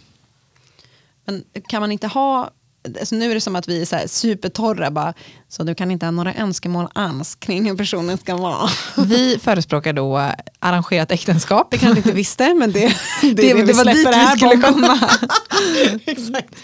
[1.26, 2.52] Men kan man inte ha,
[3.00, 5.13] alltså nu är det som att vi är så här supertorra, bara,
[5.50, 8.70] så du kan inte ha några önskemål alls kring hur personen ska vara.
[8.98, 11.68] Vi förespråkar då arrangerat äktenskap.
[11.72, 12.80] Det kanske inte visste, men det,
[13.22, 15.00] det, det, är det, var dit det vi skulle komma.
[16.06, 16.56] Exakt.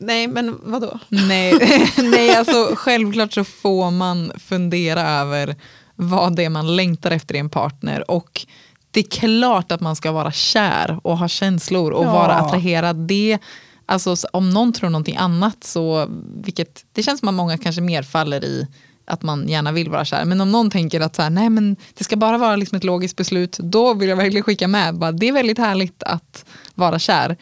[0.00, 0.98] Nej, men vadå?
[1.08, 1.54] nej,
[1.96, 5.56] nej, alltså självklart så får man fundera över
[5.94, 8.10] vad det är man längtar efter i en partner.
[8.10, 8.46] Och
[8.90, 12.12] det är klart att man ska vara kär och ha känslor och Ja.
[12.12, 12.96] vara attraherad.
[12.96, 13.38] Det,
[13.86, 16.06] alltså, om någon tror någonting annat så,
[16.44, 18.66] vilket, det känns som att många kanske mer faller i
[19.04, 20.24] att man gärna vill vara kär.
[20.24, 22.84] Men om någon tänker att så här, nej, men det ska bara vara liksom ett
[22.84, 24.98] logiskt beslut, då vill jag verkligen skicka med.
[24.98, 26.44] Bara, det är väldigt härligt att
[26.74, 27.36] vara kär.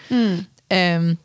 [0.69, 1.17] Ehm,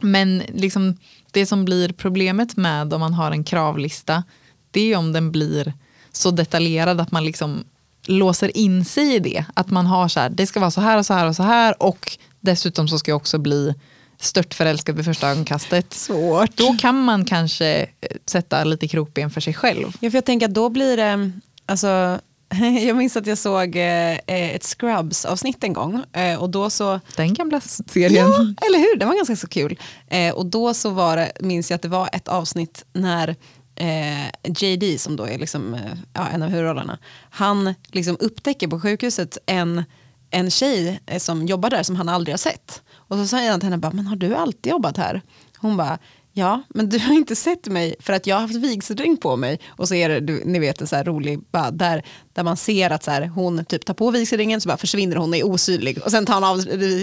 [0.00, 0.96] men liksom
[1.30, 4.24] det som blir problemet med om man har en kravlista,
[4.70, 5.72] det är om den blir
[6.12, 7.64] så detaljerad att man liksom
[8.06, 9.44] låser in sig i det.
[9.54, 11.42] Att man har så här, det ska vara så här och så här och så
[11.42, 13.74] här och dessutom så ska jag också bli
[14.24, 15.92] stört förälskad vid första ögonkastet.
[15.92, 16.56] Svårt.
[16.56, 17.86] Då kan man kanske eh,
[18.26, 19.96] sätta lite krokben för sig själv.
[20.00, 21.32] Ja, för jag tänker att då blir det,
[21.66, 22.18] alltså,
[22.86, 26.02] jag minns att jag såg eh, ett Scrubs-avsnitt en gång
[26.38, 28.26] och då så Den gamla serien.
[28.30, 28.98] Ja, eller hur?
[28.98, 29.78] Den var ganska så kul.
[30.08, 33.36] Eh, och då så var det, minns jag att det var ett avsnitt när
[33.74, 35.80] eh, JD, som då är liksom, eh,
[36.12, 36.98] ja, en av huvudrollerna,
[37.30, 39.84] han liksom upptäcker på sjukhuset en,
[40.30, 42.82] en tjej eh, som jobbar där som han aldrig har sett.
[43.08, 45.22] Och så säger han till henne, bara, men har du alltid jobbat här?
[45.58, 45.98] Hon bara,
[46.32, 49.60] ja, men du har inte sett mig för att jag har haft vigselring på mig.
[49.68, 52.56] Och så är det, du, ni vet, en så här rolig, bara, där, där man
[52.56, 55.98] ser att så här, hon typ tar på vigselringen så bara försvinner hon, är osynlig.
[56.04, 56.56] Och sen tar hon av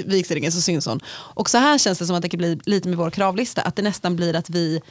[0.06, 1.00] vigselringen så syns hon.
[1.10, 3.76] Och så här känns det som att det kan bli lite med vår kravlista, att
[3.76, 4.82] det nästan blir att vi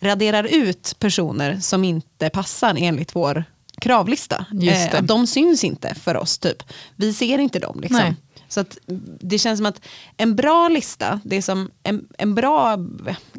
[0.00, 3.44] raderar ut personer som inte passar enligt vår
[3.80, 4.46] kravlista.
[4.52, 6.62] Just att de syns inte för oss, typ.
[6.96, 7.80] Vi ser inte dem.
[7.80, 8.16] Liksom.
[8.54, 8.78] Så att
[9.20, 9.80] det känns som att
[10.16, 12.76] en bra lista, det är som en, en bra,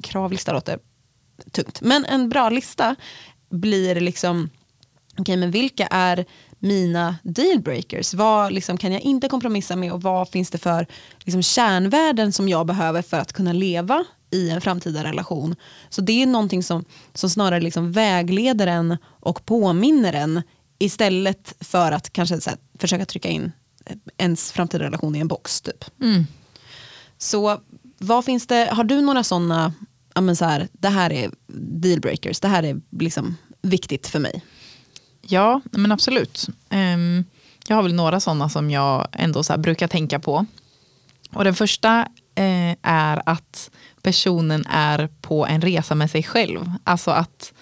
[0.02, 0.80] kravlista låter
[1.52, 2.96] tungt, men en bra lista
[3.50, 4.50] blir liksom,
[5.18, 6.26] okej men vilka är
[6.60, 8.14] mina dealbreakers?
[8.14, 10.88] Vad liksom, kan jag inte kompromissa med och vad finns det för
[11.20, 15.56] liksom, kärnvärden som jag behöver för att kunna leva i en framtida relation?
[15.90, 20.42] Så det är någonting som, som snarare liksom vägleder en och påminner en
[20.80, 23.52] istället för att kanske så här, försöka trycka in
[24.18, 25.62] ens framtida relation i en box.
[25.62, 25.86] Typ.
[27.18, 27.62] Så
[27.98, 29.74] vad finns det, har du några sådana,
[30.14, 31.32] ja, men så här, det här är
[31.82, 34.44] dealbreakers, det här är liksom viktigt för mig?
[35.22, 36.48] Ja, men absolut.
[36.70, 37.24] Ehm,
[37.68, 40.46] jag har väl några sådana som jag ändå så brukar tänka på.
[41.34, 42.00] Och den första
[42.36, 43.72] eh, är att
[44.02, 46.72] personen är på en resa med sig själv.
[46.84, 47.54] Alltså att,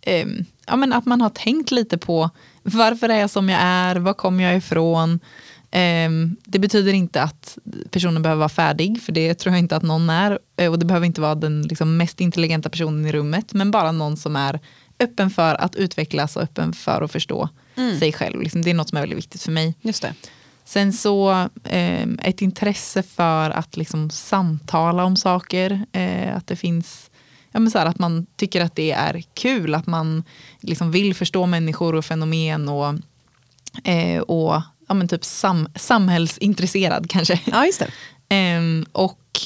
[0.00, 2.30] ehm, ja, men att man har tänkt lite på
[2.62, 5.20] varför är jag som jag är, var kommer jag ifrån.
[5.70, 7.58] Ehm, det betyder inte att
[7.90, 10.38] personen behöver vara färdig, för det tror jag inte att någon är.
[10.56, 13.92] Eh, Och det behöver inte vara den liksom, mest intelligenta personen i rummet, men bara
[13.92, 14.60] någon som är
[15.00, 17.48] öppen för att utvecklas och öppen för att förstå
[17.98, 18.42] sig själv.
[18.42, 19.74] Liksom, det är något som är väldigt viktigt för mig.
[19.82, 20.14] Just det.
[20.64, 21.30] Sen så
[21.64, 25.86] eh, ett intresse för att liksom samtala om saker.
[25.92, 27.10] Eh, att det finns,
[27.52, 29.74] ja men så här, att man tycker att det är kul.
[29.74, 30.24] Att man
[30.60, 32.94] liksom vill förstå människor och fenomen och,
[33.88, 37.40] eh, och ja men typ sam, samhällsintresserad kanske.
[37.44, 37.82] Ja, just.
[38.30, 39.40] Ehm, och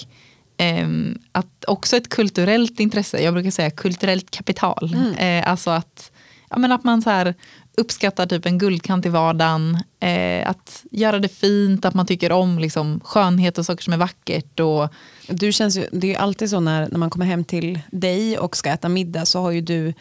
[0.57, 4.97] ehm, att också ett kulturellt intresse, jag brukar säga kulturellt kapital.
[5.19, 6.13] Eh, alltså att
[6.51, 7.35] ja, men att man så här
[7.77, 9.79] uppskattar typ en guldkant i vardagen.
[10.01, 13.97] Eh, att göra det fint, att man tycker om liksom, skönhet och saker som är
[13.97, 14.61] vackert.
[14.61, 14.89] Och,
[15.29, 18.57] Du känns ju, det är alltid så när, när man kommer hem till dig och
[18.57, 19.95] ska äta middag så har ju du,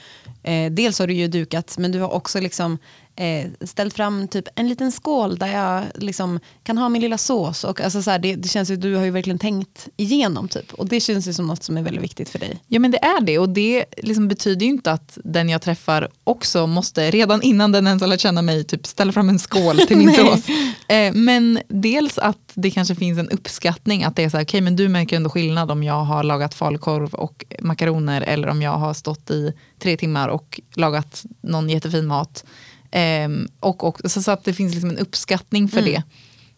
[0.44, 2.78] eh, dels har du ju dukat men du har också liksom
[3.16, 7.64] eh, ställt fram typ en liten skål där jag liksom kan ha min lilla sås.
[7.64, 10.74] Och alltså så här, det, det känns ju, du har ju verkligen tänkt igenom typ.
[10.74, 12.60] Och det känns ju som något som är väldigt viktigt för dig.
[12.68, 16.10] Ja men det är det och det liksom betyder ju inte att den jag träffar
[16.24, 19.78] också måste redan innan den ens har lärt känna mig typ ställa fram en skål
[19.78, 20.46] till min sås.
[20.88, 24.62] Eh, men dels att det kanske finns en uppskattning att det är så här, okej
[24.62, 28.78] men du märker ändå skillnad om jag har lagat falukorv och makaroner eller om jag
[28.78, 32.46] har stått i tre timmar och lagat någon jättefin mat.
[32.92, 36.04] Ehm, och, och, så, så att det finns liksom en uppskattning för det.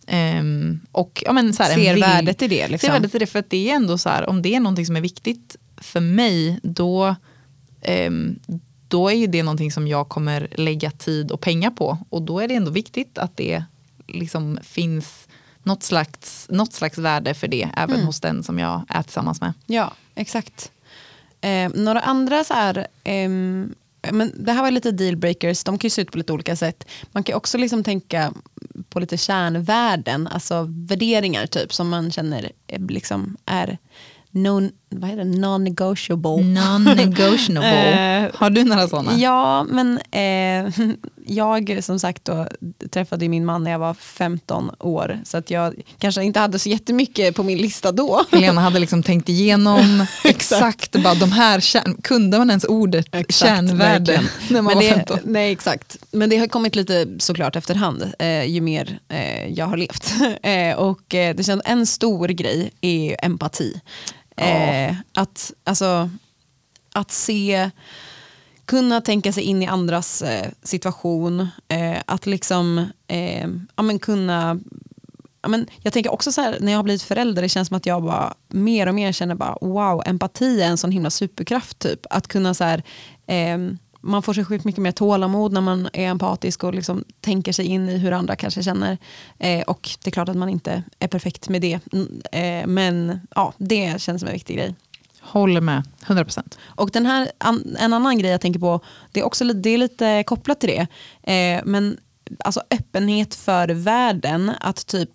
[0.07, 2.67] Ehm, och ja, men så här, Ser värdet i det.
[2.67, 2.87] Liksom.
[2.87, 4.85] Ser värdet i det för att det är ändå så här, om det är någonting
[4.85, 7.15] som är viktigt för mig, då,
[7.81, 8.39] ehm,
[8.87, 11.97] då är ju det någonting som jag kommer lägga tid och pengar på.
[12.09, 13.63] Och då är det ändå viktigt att det
[14.07, 15.27] liksom finns
[15.63, 19.53] något slags, något slags värde för det, även hos den som jag är tillsammans med.
[19.65, 20.71] Ja, exakt.
[21.41, 23.75] Eh, några andra så här, ehm,
[24.11, 26.87] men det här var lite dealbreakers, de kan ju se ut på lite olika sätt.
[27.11, 28.33] Man kan också liksom tänka
[28.89, 33.77] på lite kärnvärden, alltså värderingar typ som man känner eh, liksom är
[34.31, 35.37] non, vad heter det?
[35.37, 36.43] non-negotiable.
[36.43, 37.63] Non-negotiable.
[38.23, 39.17] Eh, Har du några sådana?
[39.17, 40.73] Ja, men eh,
[41.25, 42.47] jag som sagt då,
[42.89, 45.19] träffade min man när jag var 15 år.
[45.25, 48.25] Så att jag kanske inte hade så jättemycket på min lista då.
[48.31, 53.33] Helena hade liksom tänkt igenom exakt, bara, de här kärn, kunde man ens ordet Exakt,
[53.33, 54.29] kärnvärde verkligen.
[54.49, 55.19] när man Men var det, 15?
[55.23, 55.97] nej, exakt.
[56.11, 60.13] Men det har kommit lite såklart efterhand, eh, ju mer eh, jag har levt.
[60.43, 63.81] eh, och eh, det känns en stor grej är empati.
[64.37, 66.09] Eh, att, alltså,
[66.93, 67.69] att se,
[68.73, 74.59] kunna tänka sig in i andras eh, situation, eh, att liksom eh, ja, men kunna
[75.41, 77.77] Ja, men jag tänker också så här, när jag har blivit förälder, det känns som
[77.77, 81.79] att jag bara mer och mer känner bara wow, empati är en sån himla superkraft.
[81.79, 82.05] typ.
[82.09, 82.83] Att kunna så här,
[83.27, 83.57] eh,
[84.01, 87.65] man får så sjukt mycket mer tålamod när man är empatisk och liksom tänker sig
[87.65, 88.97] in i hur andra kanske känner.
[89.39, 91.79] Eh, och det är klart att man inte är perfekt med det.
[91.93, 94.75] Mm, eh, men ja, det känns som en viktig grej.
[95.23, 96.57] Håller med, 100 procent.
[96.63, 97.31] Och den här,
[97.79, 98.79] en annan grej jag tänker på,
[99.11, 100.87] det är också lite, det är lite kopplat till det.
[101.33, 101.97] Eh, men
[102.39, 105.09] alltså öppenhet för världen, att typ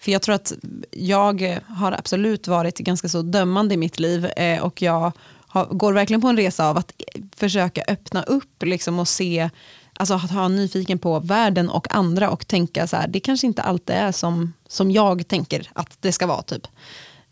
[0.00, 0.52] för jag tror att
[0.90, 5.12] jag har absolut varit ganska så dömande i mitt liv eh, och jag
[5.46, 9.50] har, går verkligen på en resa av att eh, försöka öppna upp liksom, och se,
[9.94, 13.62] alltså att ha nyfiken på världen och andra och tänka så här, det kanske inte
[13.62, 16.42] alltid är som, som jag tänker att det ska vara.
[16.42, 16.66] typ.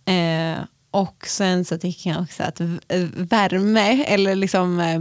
[0.05, 0.59] Eh,
[1.01, 2.61] och sen så tycker jag också att
[3.17, 5.01] värme eller liksom eh,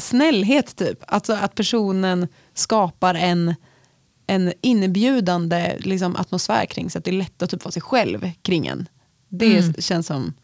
[0.00, 3.54] snällhet typ, alltså att personen skapar en
[4.26, 8.30] en inbjudande liksom, atmosfär kring så att det är lätt att typ vara sig själv
[8.42, 8.88] kring en.
[9.28, 9.74] Det Mm.
[9.78, 10.34] känns som,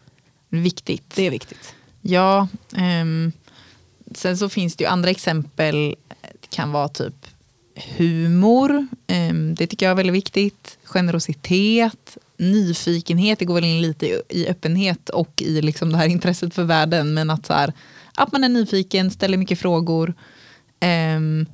[0.48, 1.12] Viktigt.
[1.16, 1.74] det är viktigt.
[2.00, 3.32] Ja, ehm,
[4.14, 5.94] sen så finns det ju andra exempel.
[6.40, 7.26] Det kan vara typ
[7.96, 8.86] humor.
[9.06, 10.78] ehm, det tycker jag är väldigt viktigt.
[10.84, 13.38] Generositet, nyfikenhet.
[13.38, 16.64] Det går väl in lite i, i öppenhet och i liksom det här intresset för
[16.64, 17.14] världen.
[17.14, 17.72] Men att, så här,
[18.14, 20.14] att man är nyfiken, ställer mycket frågor.
[20.80, 21.46] Ehm,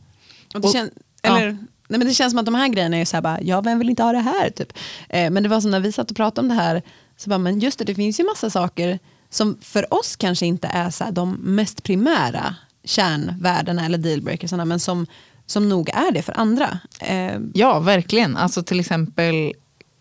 [0.55, 0.91] Och det, Och- kän,
[1.23, 1.39] ja.
[1.39, 1.53] eller,
[1.89, 3.79] nej men det känns som att de här grejerna är så här bara, ja vem
[3.79, 4.51] vill inte ha det här?
[4.51, 4.73] Typ.
[5.09, 6.83] Eh, men det var som när vi satt och pratade om det här,
[7.17, 8.99] så bara, men just det, det finns ju massa saker
[9.31, 14.81] som för oss kanske inte är så här, de mest primära kärnvärdena eller dealbreakersarna, men
[14.81, 15.07] som,
[15.47, 16.79] som nog är det för andra.
[17.01, 18.37] Eh, Ja, verkligen.
[18.37, 19.53] Alltså till exempel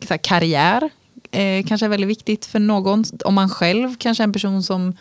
[0.07, 0.89] så här, karriär
[1.31, 3.03] eh, kanske är väldigt viktigt för någon.
[3.25, 4.97] Om man själv kanske är en person som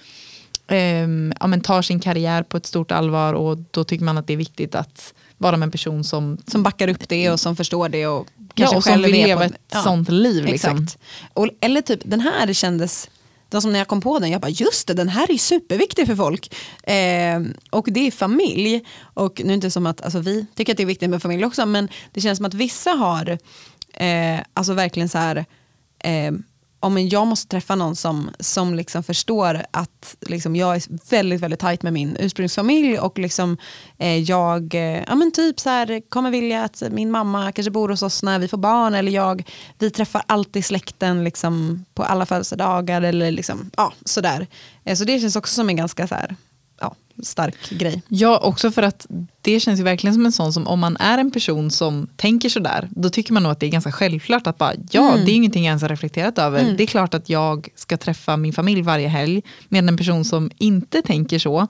[0.67, 4.27] ehm, ja, men tar sin karriär på ett stort allvar och då tycker man att
[4.27, 7.57] det är viktigt att vara med en person som, som backar upp det och som
[7.57, 9.83] förstår det och ja, kanske och som vill leva ett ja.
[9.83, 10.45] sånt liv.
[10.45, 10.77] Liksom.
[10.77, 10.99] Exakt.
[11.35, 13.09] Och, eller typ den här kändes,
[13.49, 16.07] det som när jag kom på den, jag bara just det, den här är superviktig
[16.07, 16.55] för folk.
[16.83, 18.85] Eh, och det är familj.
[19.15, 21.23] Och nu är det inte som att, alltså vi tycker att det är viktigt med
[21.23, 23.39] familj också, men det känns som att vissa har,
[23.93, 25.45] eh, alltså verkligen så här,
[25.99, 26.33] eh,
[26.83, 31.61] om jag måste träffa någon som, som liksom förstår att liksom jag är väldigt, väldigt
[31.61, 33.57] tajt med min ursprungsfamilj och liksom,
[33.99, 37.89] eh, jag eh, ja, men typ så här, kommer vilja att min mamma kanske bor
[37.89, 39.49] hos oss när vi får barn eller jag,
[39.79, 44.47] vi träffar alltid släkten liksom, på alla födelsedagar eller liksom, ja, sådär.
[44.85, 46.37] Eh, så det känns också som en ganska så här,
[47.23, 48.03] stark grej.
[48.09, 49.07] Ja, också för att
[49.41, 52.49] det känns ju verkligen som en sån som om man är en person som tänker
[52.49, 55.25] sådär, då tycker man nog att det är ganska självklart att bara, ja, Mm.
[55.25, 56.75] det är ingenting jag ens har reflekterat över.
[56.77, 60.51] Det är klart att jag ska träffa min familj varje helg, medan en person som
[60.59, 61.67] inte tänker så,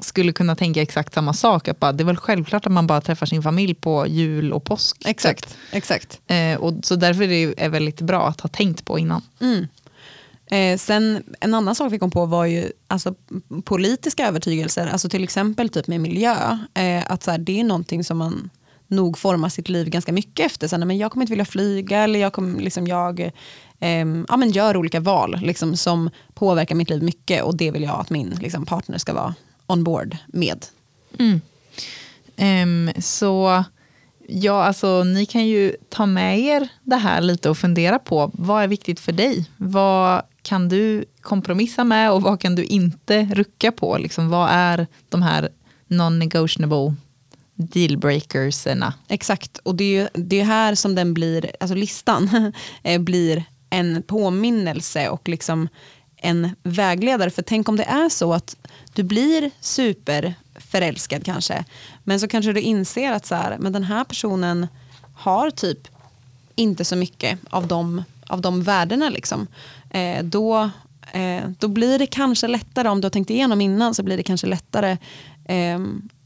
[0.00, 1.68] skulle kunna tänka exakt samma sak.
[1.68, 4.64] Att bara, det är väl självklart att man bara träffar sin familj på jul och
[4.64, 4.98] påsk.
[4.98, 5.08] typ.
[5.08, 5.56] Exakt.
[5.72, 6.20] exakt.
[6.26, 9.22] Eh, och, så därför är det väldigt bra att ha tänkt på innan.
[9.40, 9.66] Mm.
[10.50, 13.14] Eh, sen en annan sak vi kom på var ju alltså,
[13.64, 16.58] politiska övertygelser, alltså till exempel typ med miljö.
[16.74, 18.50] Eh, att så här, det är någonting som man
[18.88, 20.68] nog formar sitt liv ganska mycket efter.
[20.68, 23.20] Så här, men jag kommer inte vilja flyga eller jag, kommer, liksom, jag
[23.80, 27.82] eh, ja, men gör olika val liksom, som påverkar mitt liv mycket och det vill
[27.82, 29.34] jag att min liksom, partner ska vara
[29.66, 30.66] on board med.
[31.18, 31.40] Mm.
[32.36, 33.64] Ehm, så
[34.28, 38.62] ja, alltså, ni kan ju ta med er det här lite och fundera på vad
[38.62, 39.50] är viktigt för dig?
[39.56, 43.98] Vad kan du kompromissa med och vad kan du inte rucka på?
[43.98, 45.48] Liksom, vad är de här
[45.88, 46.94] non-negotiable
[47.54, 48.94] dealbreakerserna?
[49.08, 53.44] Exakt, och det är ju det är här som den blir, alltså listan eh, blir
[53.70, 55.68] en påminnelse och liksom
[56.16, 57.30] en vägledare.
[57.30, 58.56] För tänk om det är så att
[58.94, 61.64] du blir superförälskad kanske,
[62.04, 64.66] men så kanske du inser att så här, men den här personen
[65.14, 65.88] har typ
[66.54, 69.08] inte så mycket av de, av de värdena.
[69.08, 69.46] Liksom.
[69.90, 70.70] Eh, då,
[71.12, 74.22] eh, då blir det kanske lättare, om du har tänkt igenom innan, så blir det
[74.22, 74.96] kanske lättare
[75.48, 75.78] eh,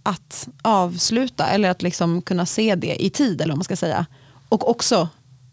[0.03, 3.41] att avsluta eller att liksom kunna se det i tid.
[3.41, 4.07] eller vad man ska säga.
[4.49, 5.09] Och också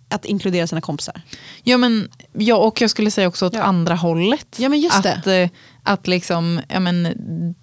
[0.10, 1.22] att inkludera sina kompisar.
[1.64, 3.64] Ja, men, ja, och jag skulle säga också åt Ja.
[3.64, 4.55] andra hållet.
[4.60, 5.49] Ja, men just att, eh,
[5.84, 7.16] att liksom, ja, men,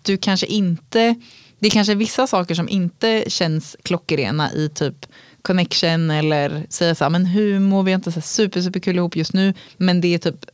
[0.02, 1.14] du kanske inte,
[1.58, 5.06] det är kanske vissa saker som inte känns klockrena i typ
[5.44, 8.96] connection eller säga så här, men humor, vi har inte så här super, super kul
[8.96, 10.46] ihop just nu, men det är typ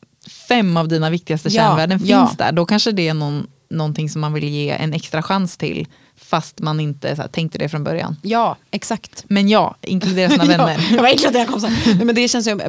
[0.49, 2.35] fem av dina viktigaste Ja, kärnvärden finns ja.
[2.39, 2.53] där.
[2.53, 5.87] Då kanske det är någon, någonting som man vill ge en extra chans till,
[6.17, 8.17] fast man inte så här, tänkte det från början.
[8.23, 9.25] Ja, exakt.
[9.29, 10.89] Men ja, inkludera sina vänner.
[10.91, 11.69] Ja, det här kom så.
[11.69, 12.61] Nej, men det känns ju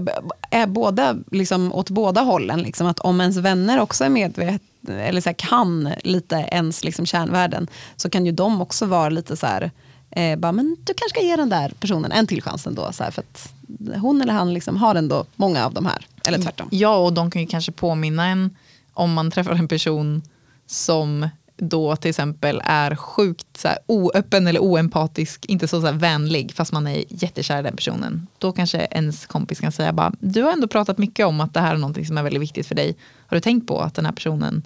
[0.52, 2.62] är båda, liksom, åt båda hållen.
[2.62, 4.60] Liksom, att om ens vänner också är medvetna
[4.90, 9.38] eller så här, kan lite ens liksom, kärnvärden så kan ju de också vara lite
[9.38, 9.72] så här,
[10.12, 12.92] eh, bara, men du kanske ska ge den där personen en till chans ändå.
[12.92, 13.54] Så här, för att
[14.02, 16.08] hon eller han liksom har ändå många av de här.
[16.26, 16.68] Eller tvärtom.
[16.72, 18.56] Ja, och de kan ju kanske påminna en
[18.94, 20.22] om man träffar en person
[20.68, 25.94] som då till exempel är sjukt så här, oöppen eller oempatisk, inte så, så här,
[25.94, 28.28] vänlig, fast man är jättekär i den personen.
[28.38, 31.60] Då kanske ens kompis kan säga bara, du har ändå pratat mycket om att det
[31.60, 32.96] här är någonting som är väldigt viktigt för dig.
[33.28, 34.64] Har du tänkt på att den här personen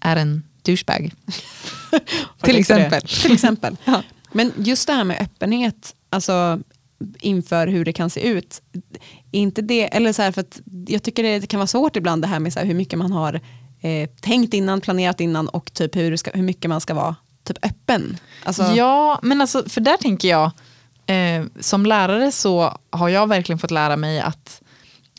[0.00, 1.14] är en douchebag?
[2.42, 3.02] till exempel.
[3.02, 3.76] Till exempel.
[3.84, 4.02] Ja.
[4.32, 6.60] Men just det här med öppenhet, alltså
[7.20, 8.62] inför hur det kan se ut.
[9.30, 12.28] Inte det, eller så här, för att jag tycker det kan vara svårt ibland det
[12.28, 13.40] här med så här, hur mycket man har
[13.80, 17.64] eh, tänkt innan, planerat innan och typ hur, ska, hur mycket man ska vara typ
[17.64, 18.16] öppen.
[18.44, 20.50] Alltså, Ja, men alltså, för där tänker jag,
[21.06, 24.62] eh, som lärare så har jag verkligen fått lära mig att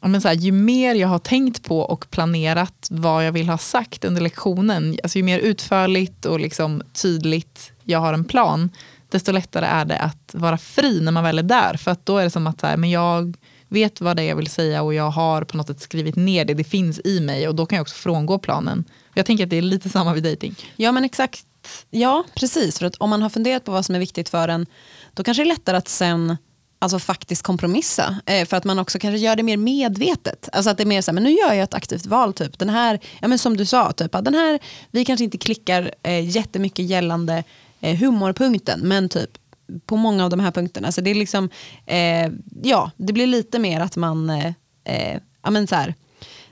[0.04, 3.58] men så här, ju mer jag har tänkt på och planerat vad jag vill ha
[3.58, 8.70] sagt under lektionen, alltså ju mer utförligt och liksom tydligt jag har en plan,
[9.12, 11.78] desto lättare är det att vara fri när man väl är där.
[11.78, 13.38] För att då är det som att så här, men jag
[13.68, 16.46] vet vad det är jag vill säga och jag har på något sätt skrivit ner
[16.46, 18.86] det, det finns i mig och då kan jag också frångå planen.
[19.14, 20.56] Jag tänker att det är lite samma vid dejting.
[20.76, 21.46] Ja men exakt,
[21.90, 22.80] ja precis.
[22.80, 24.66] För att om man har funderat på vad som är viktigt för en,
[25.14, 26.38] då kanske det är lättare att sen
[26.82, 28.16] alltså, faktiskt kompromissa.
[28.26, 30.50] Eh, för att man också kanske gör det mer medvetet.
[30.54, 32.34] Alltså att det är mer så här, men nu gör jag ett aktivt val.
[32.34, 32.60] Typ.
[32.60, 34.60] Den här, ja, men som du sa, typ, att den här,
[34.92, 37.44] vi kanske inte klickar eh, jättemycket gällande
[37.82, 39.38] eh, humorpunkten, men typ
[39.86, 40.92] på många av de här punkterna.
[40.92, 41.50] Så det är liksom,
[41.86, 42.32] eh,
[42.64, 44.54] ja, det blir lite mer att man, eh,
[44.84, 45.96] eh, ja men så här,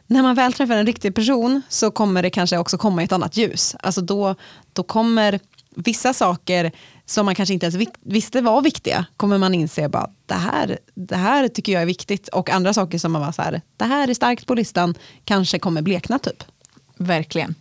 [0.07, 3.11] när man väl träffar en riktig person så kommer det kanske också komma i ett
[3.11, 3.75] annat ljus.
[3.79, 4.35] Alltså då,
[4.73, 5.39] då kommer
[5.75, 6.71] vissa saker
[7.05, 11.15] som man kanske inte ens visste var viktiga, kommer man inse bara det här, det
[11.15, 12.27] här tycker jag är viktigt.
[12.27, 15.59] Och andra saker som man var så här, det här är starkt på listan, kanske
[15.59, 16.43] kommer blekna typ.
[16.97, 17.55] Verkligen.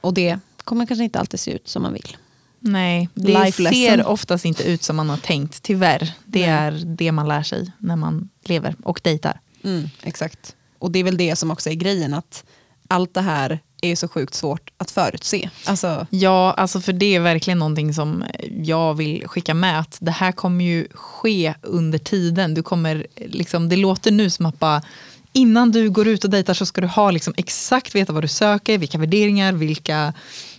[0.00, 2.16] Och det kommer kanske inte alltid se ut som man vill.
[2.60, 3.74] Nej, det Life lesson.
[3.74, 6.12] ser oftast inte ut som man har tänkt, tyvärr.
[6.24, 6.48] Det Nej.
[6.50, 9.40] är det man lär sig när man lever och dejtar.
[9.64, 10.54] Mm, exakt.
[10.78, 12.44] Och det är väl det som också är grejen, att
[12.88, 15.50] allt det här är så sjukt svårt att förutse.
[15.64, 18.24] Alltså, Ja, alltså för det är verkligen någonting som
[18.62, 19.80] jag vill skicka med.
[19.80, 22.54] Att det här kommer ju ske under tiden.
[22.54, 24.82] Du kommer, liksom, det låter nu som att bara,
[25.32, 28.28] innan du går ut och dejtar så ska du ha liksom exakt veta vad du
[28.28, 30.12] söker, vilka värderingar, vilka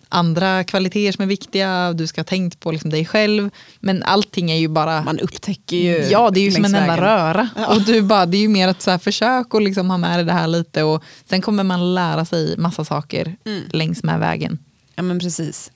[0.10, 1.94] andra kvaliteter som är viktiga.
[1.94, 3.50] Du ska ha tänkt på liksom dig själv.
[3.80, 6.98] Men allting är ju bara man upptäcker ju Ja, det är ju som en enda
[7.02, 7.50] röra.
[7.68, 10.18] Och du bara, det är ju mer ett så här försök att liksom ha med
[10.20, 10.84] dig det här lite.
[10.84, 13.64] Och sen kommer man lära sig massa saker Mm.
[13.72, 14.60] längs med vägen.
[14.96, 15.72] Ja men precis.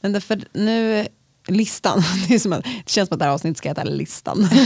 [0.00, 1.06] Men därför nu,
[1.46, 4.48] listan, det, som att, det känns som att det här avsnittet ska heta listan.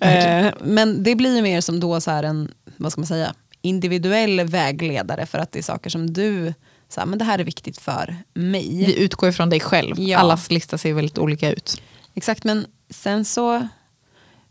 [0.00, 3.34] Eh, men det blir ju mer som då så här en, vad ska man säga,
[3.62, 6.54] individuell vägledare för att det är saker som du
[6.88, 8.84] så här, men det här är viktigt för mig.
[8.86, 10.00] Vi utgår ifrån dig själv.
[10.00, 10.18] Ja.
[10.18, 11.82] Allas lista ser väldigt olika ut.
[12.14, 13.68] Exakt, men sen så,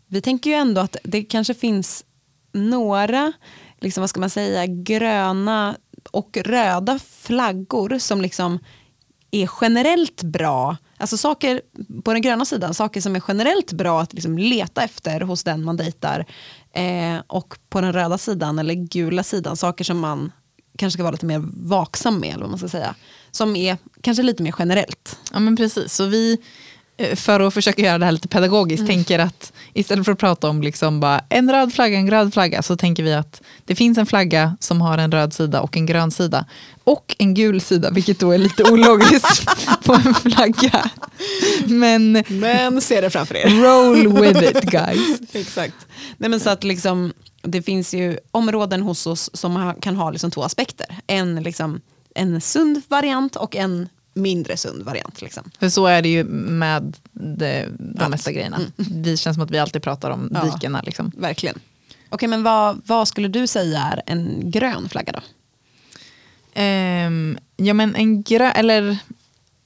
[0.08, 2.06] vi tänker ju ändå att det kanske finns
[2.54, 3.34] några,
[3.80, 5.78] liksom, vad ska man säga, gröna
[6.12, 8.60] och röda flaggor som liksom
[9.32, 10.78] är generellt bra.
[10.98, 11.62] Alltså saker
[12.04, 15.64] på den gröna sidan, saker som är generellt bra att liksom leta efter hos den
[15.64, 16.26] man dejtar.
[16.74, 20.32] Eh, och på den röda sidan, eller gula sidan, saker som man
[20.78, 22.30] kanske ska vara lite mer vaksam med.
[22.30, 22.96] Eller vad man ska säga.
[23.32, 25.20] Som är kanske lite mer generellt.
[25.34, 26.38] Ja men precis, så vi
[26.98, 30.50] eh, för att försöka göra det här lite pedagogiskt tänker att istället för att prata
[30.50, 33.98] om liksom bara en röd flagga, en röd flagga så tänker vi att det finns
[33.98, 36.46] en flagga som har en röd sida och en grön sida
[36.86, 39.46] och en gul sida vilket då är lite ologiskt
[39.84, 40.90] på en flagga.
[41.66, 43.50] Men Men se det framför er.
[43.64, 45.20] roll with it guys.
[45.34, 45.76] Exakt.
[46.18, 50.32] Nej, men så att liksom, det finns ju områden hos oss som kan ha liksom
[50.32, 50.88] två aspekter.
[51.08, 51.82] En, liksom,
[52.16, 55.22] en sund variant och en mindre sund variant.
[55.22, 55.52] Liksom.
[55.60, 58.10] För så är det ju med det, de Allt.
[58.12, 58.60] mesta grejerna.
[58.78, 60.44] Det känns som att vi alltid pratar om Ja.
[60.44, 60.82] dikena.
[60.86, 61.12] Liksom.
[61.18, 61.60] Verkligen.
[62.10, 65.20] Okej, men vad, vad skulle du säga är en grön flagga då?
[66.58, 68.98] Ehm, ja men en grön, eller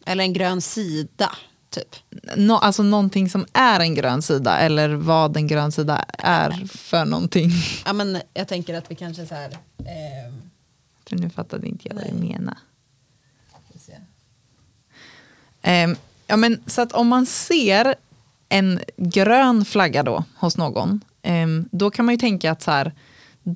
[0.06, 1.32] Eller en grön sida,
[1.70, 1.96] typ.
[2.36, 7.06] no, alltså någonting som är en grön sida eller vad en grön sida är för
[7.06, 7.50] någonting.
[7.86, 9.50] Ja, men jag tänker att vi kanske så här...
[9.78, 10.42] ehm,
[11.10, 12.30] För nu fattade inte jag vad du Nej.
[12.30, 12.58] menar.
[13.50, 13.94] ska vi se.
[15.62, 15.96] Ehm,
[16.28, 17.96] ja, men, så att om man ser
[18.50, 22.94] en grön flagga då hos någon, ehm, då kan man ju tänka att så här,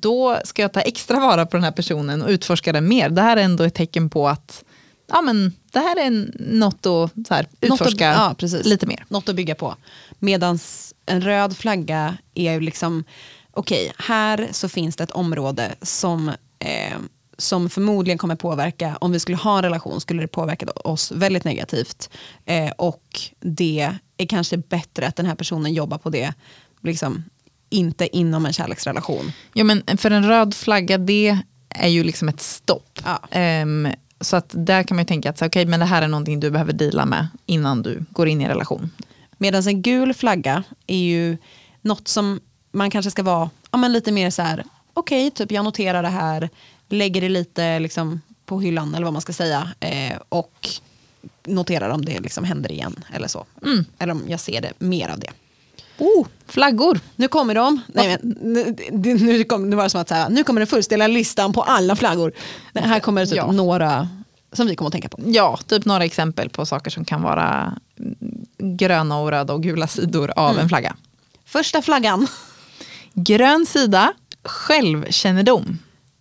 [0.00, 3.08] då ska jag ta extra vara på den här personen och utforska den mer.
[3.08, 4.64] Det här är ändå ett tecken på att
[5.06, 8.34] ja, men, det här är något att så här, Något att- utforska ja,
[8.64, 9.04] lite mer.
[9.08, 9.74] Något att bygga på.
[10.18, 10.58] Medan
[11.06, 13.04] en röd flagga är ju liksom,
[13.52, 16.28] okej, här så finns det ett område som,
[16.58, 16.98] eh,
[17.38, 21.44] som förmodligen kommer påverka, om vi skulle ha en relation skulle det påverka oss väldigt
[21.44, 22.10] negativt.
[22.44, 26.34] Eh, och det är kanske bättre att den här personen jobbar på det,
[26.82, 27.24] liksom,
[27.74, 29.32] inte inom en kärleksrelation.
[29.52, 33.00] Ja, men för en röd flagga, det är ju liksom ett stopp.
[33.04, 33.20] Ja.
[33.30, 33.88] Ehm,
[34.20, 36.40] så att där kan man ju tänka att så, okay, men det här är någonting
[36.40, 38.90] du behöver deala med innan du går in i en relation.
[39.38, 41.36] Medan en gul flagga är ju
[41.82, 42.40] något som
[42.72, 44.64] man kanske ska vara ja, men lite mer så här,
[44.94, 46.50] okej, typ jag noterar det här,
[46.88, 50.68] lägger det lite liksom på hyllan eller vad man ska säga eh, och
[51.46, 53.44] noterar om det liksom händer igen eller så.
[53.98, 55.30] Eller om jag ser det mer av det.
[55.98, 57.00] Oh, flaggor!
[57.16, 57.80] Nu kommer de.
[57.86, 58.74] Nej, men, nu,
[59.14, 61.62] nu, kom, nu var det som att så här, nu kommer den fullständiga listan på
[61.62, 62.32] alla flaggor.
[62.72, 63.52] Nej, här kommer typ Ja.
[63.52, 64.08] några
[64.52, 65.18] som vi kommer att tänka på.
[65.26, 69.86] Ja, typ några exempel på saker som kan vara mm, gröna och röda och gula
[69.86, 70.96] sidor av en flagga.
[71.46, 72.26] Första flaggan.
[73.14, 74.12] Grön sida,
[74.44, 75.78] självkännedom.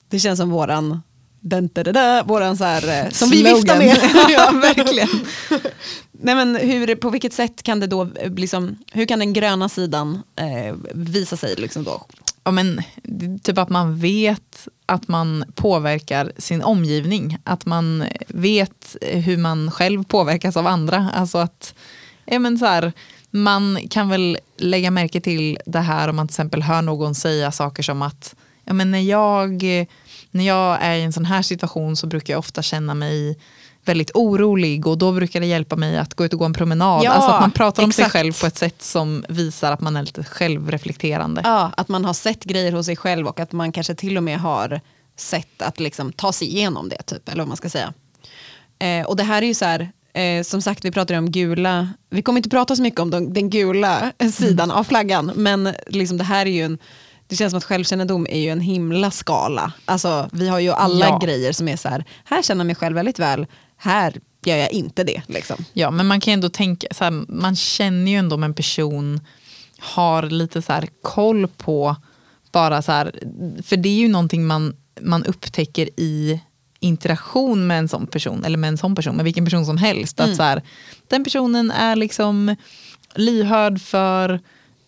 [0.09, 1.01] Det känns som våran
[1.39, 3.55] den, da, da, da, våran så här, eh, som vi Slogan.
[3.55, 3.97] viftar med.
[4.29, 5.09] ja, verkligen.
[6.25, 8.07] Nej, men hur, på vilket sätt kan det då,
[8.37, 12.05] liksom, hur kan den gröna sidan eh, visa sig liksom då?
[12.43, 12.81] Ja, men,
[13.43, 17.37] typ att man vet att man påverkar sin omgivning.
[17.43, 21.09] Att man vet hur man själv påverkas av andra.
[21.13, 21.73] Alltså att
[22.25, 22.93] ja, men så här,
[23.31, 27.51] man kan väl lägga märke till det här om man till exempel hör någon säga
[27.51, 29.63] saker som att ja, men när, jag,
[30.31, 33.37] när jag är i en sån här situation så brukar jag ofta känna mig
[33.85, 37.03] väldigt orolig och då brukar det hjälpa mig att gå ut och gå en promenad.
[37.03, 38.13] Ja, alltså att man pratar om sig exakt.
[38.13, 41.41] själv på ett sätt som visar att man är lite självreflekterande.
[41.43, 44.23] Ja, att man har sett grejer hos sig själv och att man kanske till och
[44.23, 44.81] med har
[45.17, 47.93] sett att liksom ta sig igenom det, typ, eller vad man ska säga.
[48.79, 51.31] Eh, och det här är ju så här, eh, som sagt vi pratar ju om
[51.31, 55.73] gula, vi kommer inte prata så mycket om den, den gula sidan av flaggan, men
[55.87, 56.77] liksom det här är ju en,
[57.27, 59.73] det känns som att självkännedom är ju en himla skala.
[59.85, 61.19] Alltså vi har ju alla Ja.
[61.23, 63.45] grejer som är så här, här känner jag mig själv väldigt väl,
[63.83, 65.21] här gör jag inte det.
[65.27, 65.65] Liksom.
[65.73, 69.19] Ja, men man kan ändå tänka, så här, man känner ju ändå om en person
[69.79, 71.95] har lite så här koll på
[72.51, 73.11] bara så här,
[73.63, 76.41] för det är ju någonting man, man upptäcker i
[76.79, 80.19] interaktion med en sån person, eller med en sån person, med vilken person som helst.
[80.19, 80.61] Att så här,
[81.07, 82.55] den personen är liksom
[83.15, 84.39] lyhörd för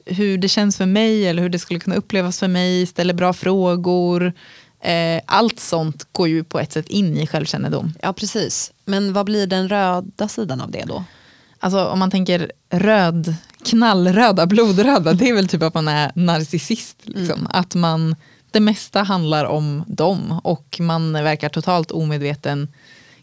[0.06, 3.34] hur det känns för mig eller hur det skulle kunna upplevas för mig, ställer bra
[3.34, 4.34] frågor.
[4.80, 7.94] Eh, allt sånt går ju på ett sätt in i självkännedom.
[8.02, 11.04] Ja precis, men vad blir den röda sidan av det då?
[11.60, 16.98] Alltså om man tänker röd, knallröda, blodröda, det är väl typ att man är narcissist.
[17.04, 17.48] Liksom.
[17.50, 18.16] Att man,
[18.52, 22.68] det mesta handlar om dem och man verkar totalt omedveten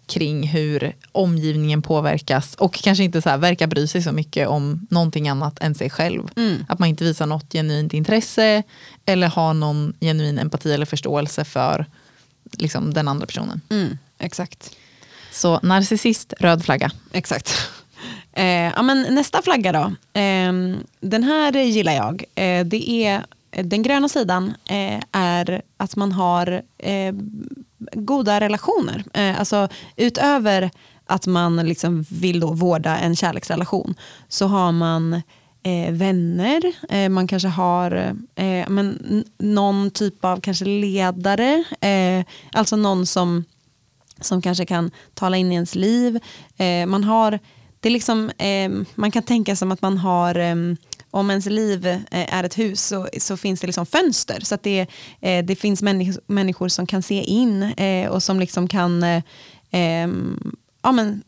[0.07, 4.87] kring hur omgivningen påverkas och kanske inte så här, verkar bry sig så mycket om
[4.91, 6.23] någonting annat än sig själv.
[6.69, 8.63] Att man inte visar något genuint intresse
[9.07, 11.87] eller har någon genuin empati eller förståelse för
[12.59, 13.61] liksom, den andra personen.
[13.71, 13.99] Mm.
[14.19, 14.77] exakt.
[15.33, 16.91] Så narcissist, röd flagga.
[17.13, 17.55] Exakt.
[18.35, 19.81] Eh, ja, men nästa flagga då.
[20.21, 20.53] Eh,
[21.01, 22.25] den här gillar jag.
[22.35, 27.15] Eh, det är, den gröna sidan eh, är att man har eh,
[27.93, 29.05] goda relationer.
[29.15, 30.71] Eh, alltså utöver
[31.07, 33.95] att man liksom vill då vårda en kärleksrelation
[34.29, 35.23] så har man
[35.63, 37.93] eh, vänner, eh, man kanske har
[38.35, 43.45] eh, men, någon typ av kanske ledare, eh, alltså någon som,
[44.21, 46.19] som kanske kan tala in i ens liv.
[46.57, 47.39] Eh, man, har,
[47.81, 50.57] det är liksom, eh, man kan tänka som att man har eh,
[51.13, 54.41] om ens liv eh, är ett hus så, så finns det liksom fönster.
[54.41, 54.87] Så att det,
[55.21, 59.23] eh, det finns människor, människor som kan se in eh, och som liksom kan eh,
[59.71, 61.23] ehm, ja, men,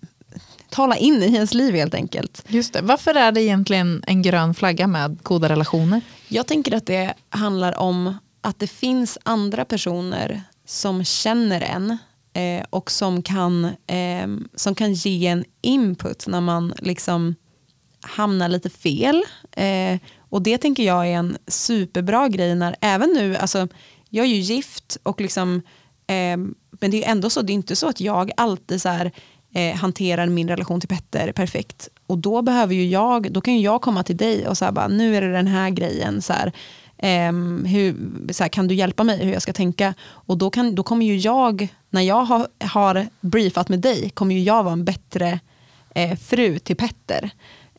[0.70, 2.44] tala in i ens liv helt enkelt.
[2.48, 2.80] Just det.
[2.82, 6.00] Varför är det egentligen en grön flagga med goda relationer?
[6.28, 11.98] Jag tänker att det handlar om att det finns andra personer som känner en
[12.32, 17.34] eh, och som kan, eh, som kan ge en input när man liksom
[18.04, 19.24] hamnar lite fel.
[19.52, 23.68] Eh, och det tänker jag är en superbra grej när även nu, alltså
[24.08, 25.62] jag är ju gift och liksom
[26.06, 26.36] eh,
[26.80, 29.12] men det är ändå så, det är inte så att jag alltid så här,
[29.54, 31.88] eh, hanterar min relation till Petter perfekt.
[32.06, 34.88] Och då behöver ju jag, då kan ju jag komma till dig och säga bara,
[34.88, 36.52] nu är det den här grejen, så här,
[36.98, 37.96] ehm, hur,
[38.32, 39.94] så här, kan du hjälpa mig hur jag ska tänka?
[40.04, 44.34] Och då, kan, då kommer ju jag, när jag har, har briefat med dig, kommer
[44.34, 45.40] ju jag vara en bättre
[45.94, 47.30] eh, fru till Petter.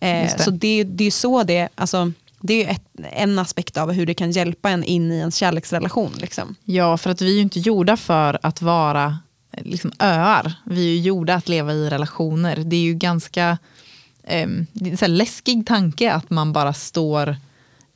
[0.01, 0.43] Eh, det.
[0.43, 4.13] så det, det är så det, alltså, det är ett, en aspekt av hur det
[4.13, 6.11] kan hjälpa en in i en kärleksrelation.
[6.17, 6.55] Liksom.
[6.63, 9.17] Ja, för att vi är ju inte gjorda för att vara
[9.51, 10.53] eh, liksom, öar.
[10.65, 12.55] Vi är ju gjorda att leva i relationer.
[12.55, 13.57] Det är ju ganska
[14.73, 17.37] det är en läskig tanke att man bara står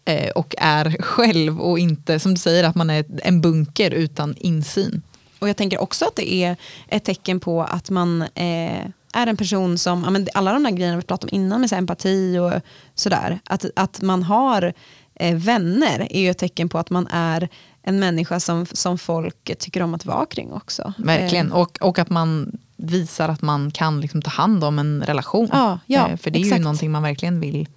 [0.05, 4.35] eh, och är själv och inte, som du säger, att man är en bunker utan
[4.37, 5.01] insyn.
[5.39, 9.37] Och jag tänker också att det är ett tecken på att man eh, är en
[9.37, 12.37] person som, ja, men alla de där grejerna vi pratade om innan med så empati
[12.37, 12.51] och
[12.95, 14.73] sådär, att, att man har
[15.15, 17.49] eh, vänner är ju ett tecken på att man är
[17.83, 20.93] en människa som, som folk tycker om att vara kring också.
[20.97, 21.47] Verkligen.
[21.51, 25.49] Eh, Och, och att man visar att man kan liksom ta hand om en relation.
[25.51, 26.59] Ja, ja, Eh, För det är exakt.
[26.59, 27.67] ju någonting man verkligen vill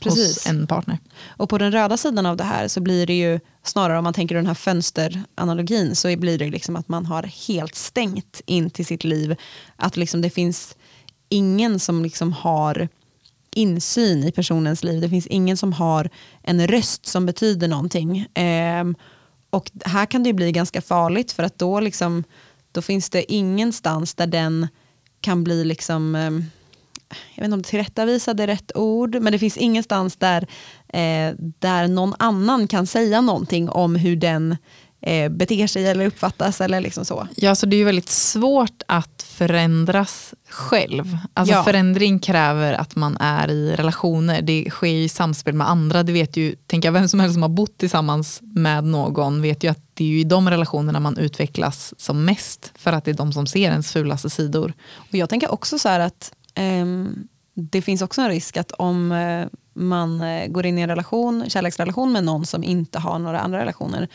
[0.00, 0.36] Precis.
[0.36, 0.98] hos en partner.
[1.26, 4.14] Och på den röda sidan av det här så blir det ju snarare om man
[4.14, 8.86] tänker den här fönsteranalogin så blir det liksom att man har helt stängt in till
[8.86, 9.36] sitt liv.
[9.76, 10.76] Att liksom det finns
[11.28, 12.88] ingen som liksom har
[13.56, 15.00] insyn i personens liv.
[15.00, 16.10] Det finns ingen som har
[16.42, 18.26] en röst som betyder någonting.
[18.34, 18.94] Ehm,
[19.50, 22.24] och här kan det ju bli ganska farligt för att då, liksom,
[22.72, 24.68] då finns det ingenstans där den
[25.20, 26.44] kan bli liksom ehm,
[27.34, 30.42] jag vet inte om tillrättavisad är rätt ord, men det finns ingenstans där,
[30.88, 34.56] eh, där någon annan kan säga någonting om hur den
[35.00, 37.28] eh, beter sig eller uppfattas eller liksom så.
[37.36, 41.18] Ja, så det är ju väldigt svårt att förändras själv.
[41.34, 41.64] Alltså Ja.
[41.64, 44.42] förändring kräver att man är i relationer.
[44.42, 46.02] Det sker i samspel med andra.
[46.02, 49.64] Det vet ju, tänker jag, vem som helst som har bott tillsammans med någon vet
[49.64, 52.72] ju att det är ju i de relationerna man utvecklas som mest.
[52.74, 54.72] För att det är de som ser ens fulaste sidor.
[54.96, 56.32] Och jag tänker också så här att
[57.54, 61.44] det finns också en risk att om eh, man eh, går in i en relation,
[61.48, 64.08] kärleksrelation med någon som inte har några andra relationer,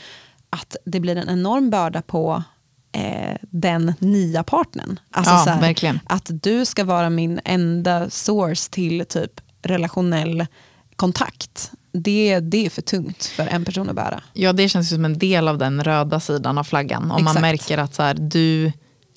[0.50, 2.44] att det blir en enorm börda på
[2.92, 5.00] eh, den nya partnern.
[5.12, 6.00] Alltså Ja, här.
[6.06, 10.46] Att du ska vara min enda source till typ relationell
[10.96, 11.72] kontakt.
[11.94, 14.24] Det, det är för tungt för en person att bära.
[14.34, 17.04] Ja, det känns som en del av den röda sidan av flaggan.
[17.04, 17.42] Om man Exakt.
[17.42, 18.72] märker att så här, du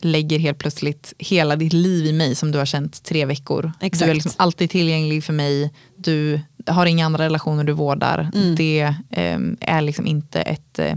[0.04, 3.72] lägger helt plötsligt hela ditt liv i mig som du har känt tre veckor.
[3.80, 4.04] Exakt.
[4.04, 5.72] Du är liksom alltid tillgänglig för mig.
[5.96, 8.30] Du har inga andra relationer du vårdar.
[8.34, 8.54] Mm.
[8.54, 10.94] Det ehm, är liksom inte ett eh,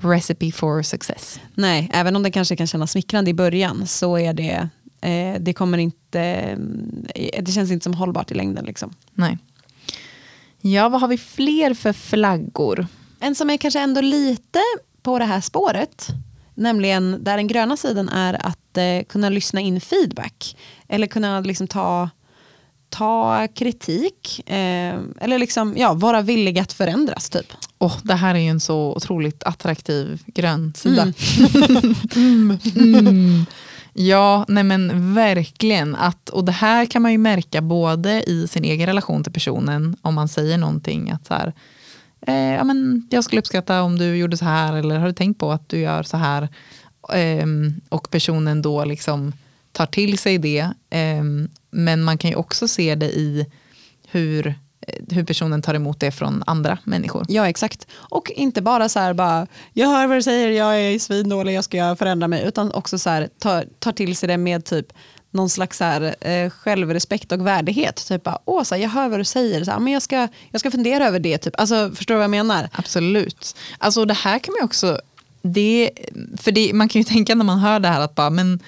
[0.00, 1.40] recipe for success.
[1.54, 4.68] Nej, även om det kanske kan kännas smickrande i början så är det,
[5.00, 6.20] eh, det kommer inte,
[7.14, 8.64] eh, det känns inte som hållbart i längden.
[8.64, 8.94] Liksom.
[9.14, 9.38] Nej.
[10.60, 12.86] Ja, vad har vi fler för flaggor?
[13.20, 14.58] En som är kanske ändå lite
[15.02, 16.08] på det här spåret,
[16.54, 20.56] nämligen där den gröna sidan är att eh, kunna lyssna in feedback.
[20.88, 22.10] Eller kunna liksom ta,
[22.88, 24.40] ta kritik.
[24.46, 27.30] Eh, eller liksom, ja, vara villig att förändras.
[27.30, 27.52] Typ.
[27.78, 31.02] Åh, det här är ju en så otroligt attraktiv grön sida.
[32.16, 32.58] Mm.
[32.76, 33.46] Mm.
[33.96, 35.94] Ja, nej men verkligen.
[35.94, 39.96] Att, och det här kan man ju märka både i sin egen relation till personen,
[40.02, 41.52] om man säger någonting att så här,
[42.26, 45.38] eh, ja, men jag skulle uppskatta om du gjorde så här, eller har du tänkt
[45.38, 46.48] på att du gör så här?
[47.12, 47.46] Eh,
[47.88, 49.32] och personen då liksom
[49.72, 50.70] tar till sig det.
[50.90, 51.24] Eh,
[51.70, 53.46] men man kan ju också se det i
[54.08, 54.54] hur eh,
[55.10, 57.24] hur personen tar emot det från andra människor.
[57.28, 57.86] Ja exakt.
[57.92, 61.64] Och inte bara så här bara, jag hör vad du säger, jag är svindålig, jag
[61.64, 62.44] ska förändra mig.
[62.46, 64.92] Utan också så här, ta, ta till sig det med typ
[65.34, 68.06] någon slags här, eh, självrespekt och värdighet.
[68.08, 70.28] Typ bara, åh, så här, jag hör vad du säger, så här, men jag ska,
[70.50, 71.38] jag ska fundera över det.
[71.38, 71.60] Typ.
[71.60, 72.68] Alltså, förstår du vad jag menar?
[72.72, 73.56] Absolut.
[73.78, 75.00] Alltså det här kan man ju också,
[75.42, 75.90] det,
[76.36, 78.60] för det, man kan ju tänka när man hör det här att bara, men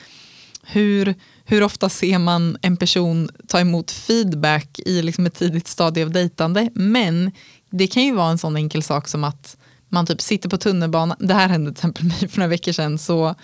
[0.62, 1.14] hur,
[1.44, 6.10] hur ofta ser man en person ta emot feedback i liksom ett tidigt stadie av
[6.10, 6.70] dejtande?
[6.74, 7.32] Men
[7.70, 9.56] det kan ju vara en sån enkel sak som att
[9.88, 12.98] man typ sitter på tunnelbanan, det här hände till exempel mig för några veckor sedan,
[12.98, 13.34] så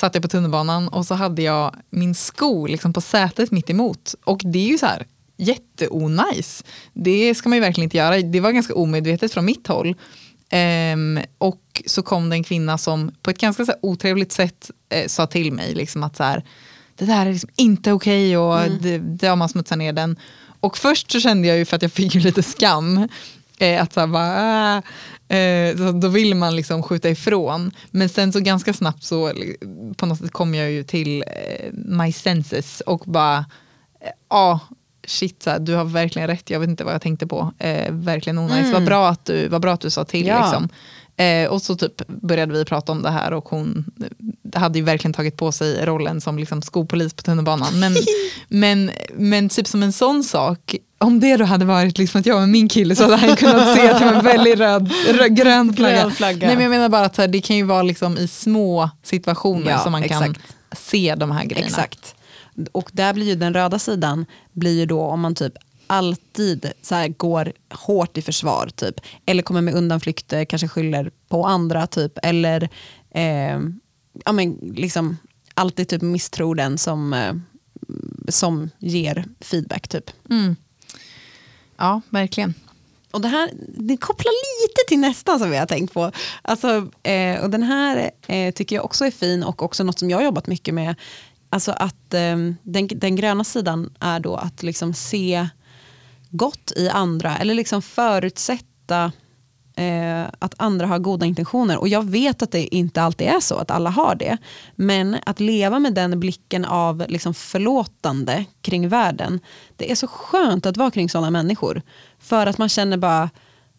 [0.00, 4.14] satt jag på tunnelbanan och så hade jag min sko liksom på sätet mitt emot.
[4.24, 6.64] Och det är ju så här jätteonajs.
[6.92, 8.18] Det ska man ju verkligen inte göra.
[8.18, 9.94] Det var ganska omedvetet från mitt håll.
[10.94, 14.70] Um, och så kom det en kvinna som på ett ganska så här, otrevligt sätt
[14.88, 16.44] eh, sa till mig liksom att så här,
[16.96, 18.78] det där är liksom inte okej okay och mm.
[18.82, 20.16] det, det har man smutsat ner den.
[20.60, 23.08] Och först så kände jag ju för att jag fick ju lite skam.
[23.58, 24.82] Eh, att så här, bara, äh,
[25.30, 27.70] Eh, då vill man liksom skjuta ifrån.
[27.90, 29.32] Men sen så ganska snabbt så
[29.96, 33.38] på något sätt kom jag ju till eh, my senses och bara,
[34.00, 34.60] eh, ja, eh,
[35.06, 37.52] shit, så du har verkligen rätt, jag vet inte vad jag tänkte på.
[37.58, 38.72] Eh, verkligen onajs, mm.
[38.72, 40.26] vad, bra att du, vad bra att du sa till.
[40.26, 40.42] Ja.
[40.42, 40.68] Liksom.
[41.16, 43.84] Eh, och så typ började vi prata om det här och hon
[44.54, 47.80] hade ju verkligen tagit på sig rollen som liksom skopolis på tunnelbanan.
[47.80, 47.92] Men,
[48.48, 50.74] men, men typ som en sån sak,
[51.04, 53.76] om det då hade varit liksom att jag var min kille så hade han kunnat
[53.76, 56.02] se att jag var en väldigt röd, röd, grön flagga.
[56.02, 56.46] Grön flagga.
[56.46, 59.70] Nej, men jag menar bara att här, det kan ju vara liksom i små situationer
[59.70, 60.24] ja, som man exakt.
[60.24, 60.34] kan
[60.76, 61.68] se de här grejerna.
[61.68, 62.14] Exakt.
[62.72, 65.52] Och där blir ju den röda sidan, blir ju då om man typ
[65.86, 69.00] alltid så här, går hårt i försvar typ.
[69.26, 72.18] Eller kommer med undanflykter, kanske skyller på andra typ.
[72.22, 72.68] Eller
[73.10, 73.60] eh,
[74.24, 75.16] ja, men, liksom,
[75.54, 77.34] alltid typ misstror den som, eh,
[78.28, 80.10] som ger feedback typ.
[80.30, 80.56] Mm.
[81.80, 82.54] Ja, verkligen.
[83.10, 86.12] Och det här det kopplar lite till nästa som vi har tänkt på.
[86.42, 90.10] Alltså, eh, och den här eh, tycker jag också är fin och också något som
[90.10, 90.94] jag har jobbat mycket med.
[91.50, 95.48] Alltså att eh, den, den gröna sidan är då att liksom se
[96.30, 99.12] gott i andra eller liksom förutsätta
[99.80, 101.78] eh, att andra har goda intentioner.
[101.78, 104.38] Och jag vet att det inte alltid är så, att alla har det.
[104.76, 109.40] Men att leva med den blicken av liksom förlåtande kring världen,
[109.76, 111.82] det är så skönt att vara kring sådana människor.
[112.18, 113.30] För att man känner bara,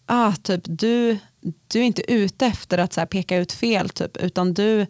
[0.06, 1.18] ah, typ, du,
[1.68, 4.80] du är inte ute efter att så här, peka ut fel, typ, utan du,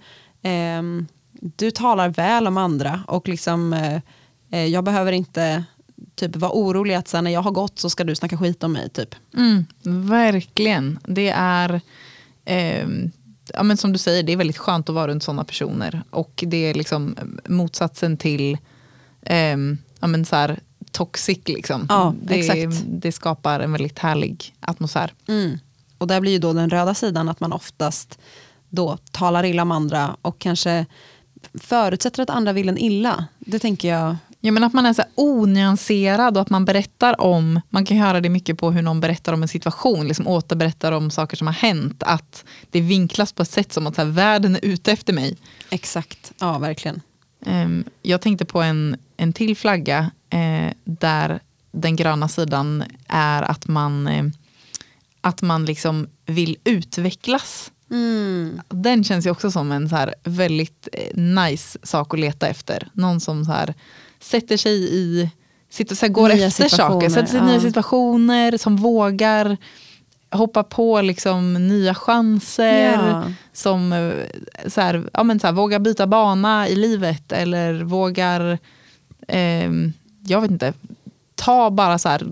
[0.42, 0.82] eh,
[1.40, 3.00] du talar väl om andra.
[3.06, 4.00] Och liksom, eh,
[4.50, 5.64] eh jag behöver inte
[6.14, 8.72] typ vara orolig att sen när jag har gått så ska du snacka skit om
[8.72, 8.88] mig.
[8.88, 9.14] Typ.
[9.36, 9.66] Mm,
[10.08, 10.98] verkligen.
[11.06, 11.80] Det är,
[12.44, 12.88] eh,
[13.52, 16.02] ja, men som du säger, det är väldigt skönt att vara runt sådana personer.
[16.10, 17.16] Och det är liksom
[17.48, 18.58] motsatsen till
[19.22, 19.56] eh,
[20.00, 21.38] ja, men så här, toxic.
[21.44, 21.86] Liksom.
[21.88, 22.84] Ja, det, exakt.
[22.86, 25.12] det skapar en väldigt härlig atmosfär.
[25.28, 25.58] Mm.
[25.98, 28.18] Och där blir ju då den röda sidan att man oftast
[28.68, 30.86] då talar illa om andra och kanske
[31.54, 33.26] förutsätter att andra vill en illa.
[33.38, 37.60] Det tänker jag Ja, men att man är så onyanserad och att man berättar om,
[37.70, 41.10] man kan höra det mycket på hur någon berättar om en situation, liksom återberättar om
[41.10, 44.56] saker som har hänt, att det vinklas på ett sätt som att så här, världen
[44.56, 45.36] är ute efter mig.
[45.70, 47.00] Exakt, ja verkligen.
[47.46, 51.40] Um, jag tänkte på en, en till flagga eh, där
[51.72, 54.24] den gröna sidan är att man, eh,
[55.20, 57.72] att man liksom vill utvecklas.
[57.90, 58.60] Mm.
[58.68, 62.88] Den känns ju också som en så här väldigt eh, nice sak att leta efter.
[62.92, 63.74] Någon som så här
[64.22, 65.30] sätter sig i,
[65.70, 67.46] sitter, så här, går nya efter saker, sätter sig i ja.
[67.46, 69.56] nya situationer, som vågar
[70.32, 73.24] hoppa på liksom nya chanser, ja.
[73.52, 74.12] som eh,
[74.66, 78.58] så här, ja, men så här, vågar byta bana i livet eller vågar,
[79.28, 79.70] eh,
[80.26, 80.72] jag vet inte,
[81.34, 82.26] ta bara så här,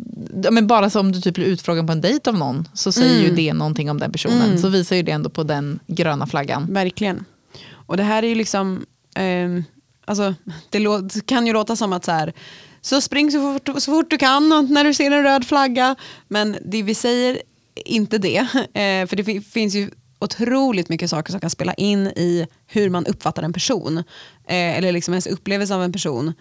[0.50, 3.24] men bara som du typ blir utfrågad på en dejt av någon så säger mm.
[3.24, 4.42] ju det någonting om den personen.
[4.42, 4.58] Mm.
[4.58, 6.66] Så visar ju det ändå på den gröna flaggan.
[6.70, 7.24] Verkligen.
[7.72, 9.62] Och det här är ju liksom, eh,
[10.10, 10.34] Alltså,
[10.70, 12.32] det kan ju låta som att så här,
[12.80, 15.96] så spring så fort, så fort du kan när du ser en röd flagga.
[16.28, 17.42] Men det vi säger
[17.84, 18.46] inte det.
[18.74, 23.06] Eh, för det finns ju otroligt mycket saker som kan spela in i hur man
[23.06, 23.98] uppfattar en person.
[24.46, 26.32] Eh, eller liksom ens upplevelse av en person.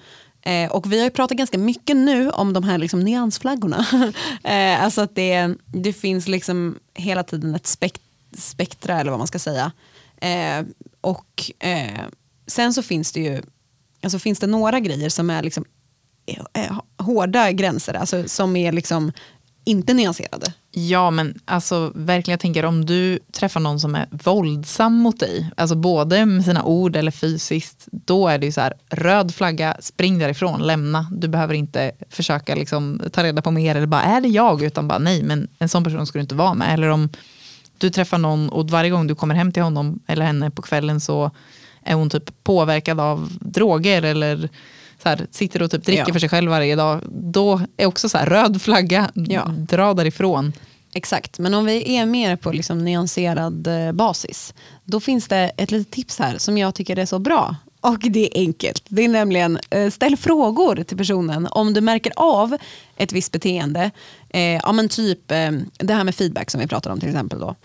[0.42, 3.86] Eh, och vi har ju pratat ganska mycket nu om de här liksom nyansflaggorna.
[4.44, 8.02] eh, alltså att det, det finns liksom hela tiden ett spekt
[8.38, 9.72] spektra eller vad man ska säga.
[10.22, 10.66] Eh,
[11.02, 12.06] och eh,
[12.48, 13.42] sen så finns det ju
[14.04, 15.66] alltså finns det några grejer som är liksom,
[16.26, 19.12] eh, eh, hårda gränser, alltså som är liksom
[19.64, 20.54] inte nyanserade.
[20.72, 25.52] Ja men alltså verkligen jag tänker om du träffar någon som är våldsam mot dig,
[25.58, 29.78] alltså både med sina ord eller fysiskt, då är det ju så här röd flagga,
[29.80, 31.08] spring därifrån, lämna.
[31.12, 34.88] Du behöver inte försöka liksom ta reda på mer eller bara är det jag, utan
[34.88, 36.74] bara nej men en sån person ska du inte vara med.
[36.74, 37.10] Eller om
[37.78, 41.00] du träffar någon och varje gång du kommer hem till honom eller henne på kvällen
[41.00, 41.32] så
[41.90, 44.50] är hon typ påverkad av droger eller
[45.04, 46.14] så här, sitter och typ dricker Ja.
[46.14, 47.02] för sig själv varje dag.
[47.12, 49.44] Då är också så här, röd flagga, Ja.
[49.58, 50.54] dra därifrån.
[50.94, 55.72] Exakt, men om vi är mer på liksom nyanserad eh, basis, då finns det ett
[55.72, 57.56] litet tips här som jag tycker är så bra.
[57.82, 58.84] Och det är enkelt.
[58.88, 62.58] Det är nämligen, eh, ställ frågor till personen om du märker av
[62.98, 63.92] ett visst beteende.
[64.30, 67.40] Eh, ja, men typ eh, det här med feedback som vi pratade om till exempel.
[67.40, 67.56] Då.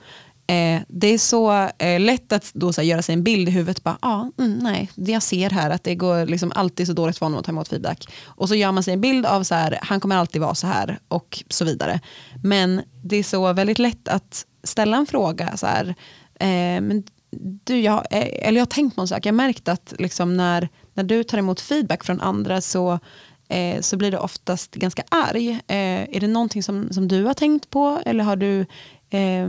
[0.46, 3.52] Eh, det är så eh, lätt att då så här, göra sig en bild i
[3.52, 3.84] huvudet.
[3.84, 7.18] Bara, ah, mm, nej, det jag ser här att det går liksom alltid så dåligt
[7.18, 8.08] för honom att ta emot feedback.
[8.24, 10.66] Och så gör man sig en bild av så här, han kommer alltid vara så
[10.66, 12.00] här och så vidare.
[12.42, 15.56] Men det är så väldigt lätt att ställa en fråga.
[15.56, 15.94] Så här,
[16.40, 17.02] eh, men
[17.64, 19.26] du, jag, eh, eller jag har tänkt på en sak.
[19.26, 22.98] Jag har märkt att liksom när, när du tar emot feedback från andra så
[23.48, 25.50] eh, så blir du oftast ganska arg.
[25.50, 28.66] Eh, är det någonting som, som du har tänkt på eller har du,
[29.10, 29.48] eh,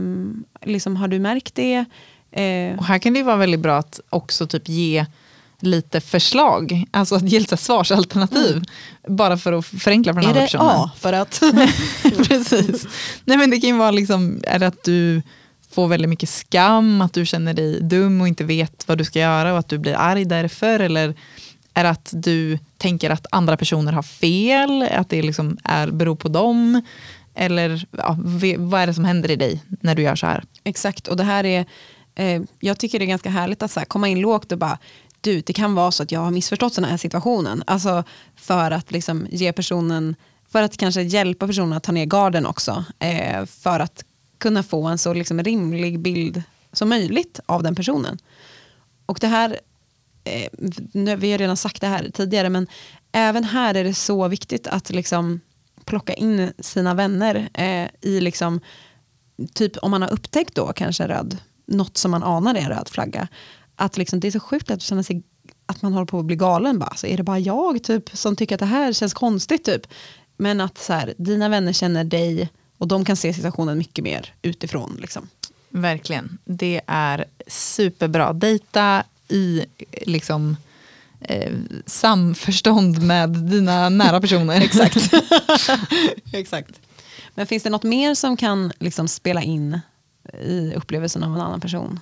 [0.64, 1.84] liksom, har du märkt det?
[2.32, 5.06] Eh, Och här kan det vara väldigt bra att också typ ge
[5.60, 8.62] lite förslag, alltså att ge lite svarsalternativ.
[9.08, 10.36] Bara för att förenkla för den Mm.
[10.36, 10.66] är andra det personen.
[10.76, 11.42] A för att...
[12.28, 12.86] Precis.
[13.24, 15.22] Nej, men det kan ju vara liksom, är det att du
[15.70, 19.18] får väldigt mycket skam, att du känner dig dum och inte vet vad du ska
[19.18, 20.80] göra och att du blir arg därför?
[20.80, 21.14] Eller
[21.74, 26.16] är det att du tänker att andra personer har fel, att det liksom är, beror
[26.16, 26.82] på dem?
[27.36, 28.16] Eller ja,
[28.58, 30.44] vad är det som händer i dig när du gör så här?
[30.64, 31.66] Exakt, och det här är,
[32.14, 34.78] eh, jag tycker det är ganska härligt att så här, komma in lågt och bara,
[35.20, 37.62] du det kan vara så att jag har missförstått den här situationen.
[37.66, 38.04] Alltså
[38.36, 40.16] för att liksom ge personen,
[40.48, 42.84] för att kanske hjälpa personen att ta ner garden också.
[42.98, 44.04] Eh, för att
[44.38, 48.18] kunna få en så liksom rimlig bild som möjligt av den personen.
[49.06, 49.60] Och det här,
[50.24, 50.48] eh,
[50.92, 52.66] nu, vi har redan sagt det här tidigare, men
[53.12, 55.40] även här är det så viktigt att liksom
[55.86, 58.60] plocka in sina vänner eh, i liksom,
[59.54, 62.88] typ om man har upptäckt då kanske röd, något som man anar är en röd
[62.88, 63.28] flagga,
[63.76, 65.22] att liksom, det är så sjukt att känna sig
[65.66, 66.78] att man håller på att bli galen.
[66.78, 66.94] Bara.
[66.94, 69.64] Så är det bara jag typ, som tycker att det här känns konstigt?
[69.64, 69.86] Typ?
[70.36, 74.34] Men att så här, dina vänner känner dig och de kan se situationen mycket mer
[74.42, 74.96] utifrån.
[75.00, 75.28] Liksom.
[75.68, 76.38] Verkligen.
[76.44, 78.32] Det är superbra.
[78.32, 79.64] Dejta i
[80.02, 80.56] liksom,
[81.20, 81.52] eh,
[81.86, 84.60] samförstånd med dina nära personer.
[84.60, 85.14] Exakt.
[86.32, 86.80] Exakt.
[87.34, 89.80] Men finns det något mer som kan liksom spela in
[90.42, 92.00] i upplevelsen av en annan person?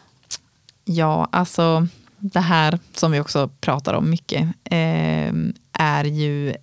[0.84, 1.88] Ja, alltså
[2.18, 5.32] det här som vi också pratar om mycket eh,
[5.72, 6.54] är ju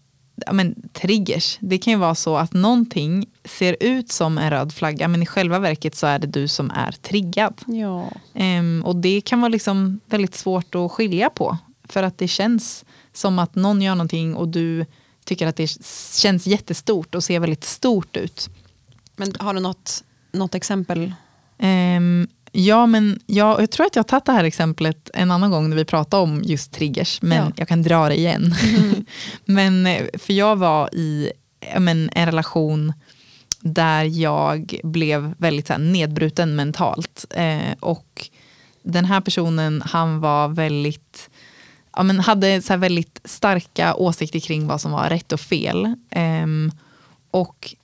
[0.46, 1.58] ja, men, triggers.
[1.62, 5.26] Det kan ju vara så att någonting ser ut som en röd flagga men i
[5.26, 7.62] själva verket så är det du som är triggad.
[7.66, 8.12] Ja.
[8.34, 11.58] Ehm, och det kan vara liksom väldigt svårt att skilja på.
[11.92, 14.86] För att det känns som att någon gör någonting och du
[15.26, 15.68] tycker att det
[16.16, 18.50] känns jättestort och ser väldigt stort ut.
[19.16, 21.14] Men har du något, något exempel?
[21.60, 25.52] Ehm, ja, men jag, jag tror att jag har tagit det här exemplet en annan
[25.52, 27.52] gång när vi pratade om just triggers, men Ja.
[27.56, 28.56] jag kan dra det igen.
[29.46, 31.32] men, eh, för jag var i
[31.78, 32.94] men, en relation
[33.60, 37.26] där jag blev väldigt så här, nedbruten mentalt.
[37.30, 38.30] Eh, och
[38.84, 41.30] den här personen, han var väldigt
[41.96, 45.96] ja, men hade så väldigt starka åsikter kring vad som var rätt och fel.
[46.10, 46.72] Ehm,
[47.32, 47.76] och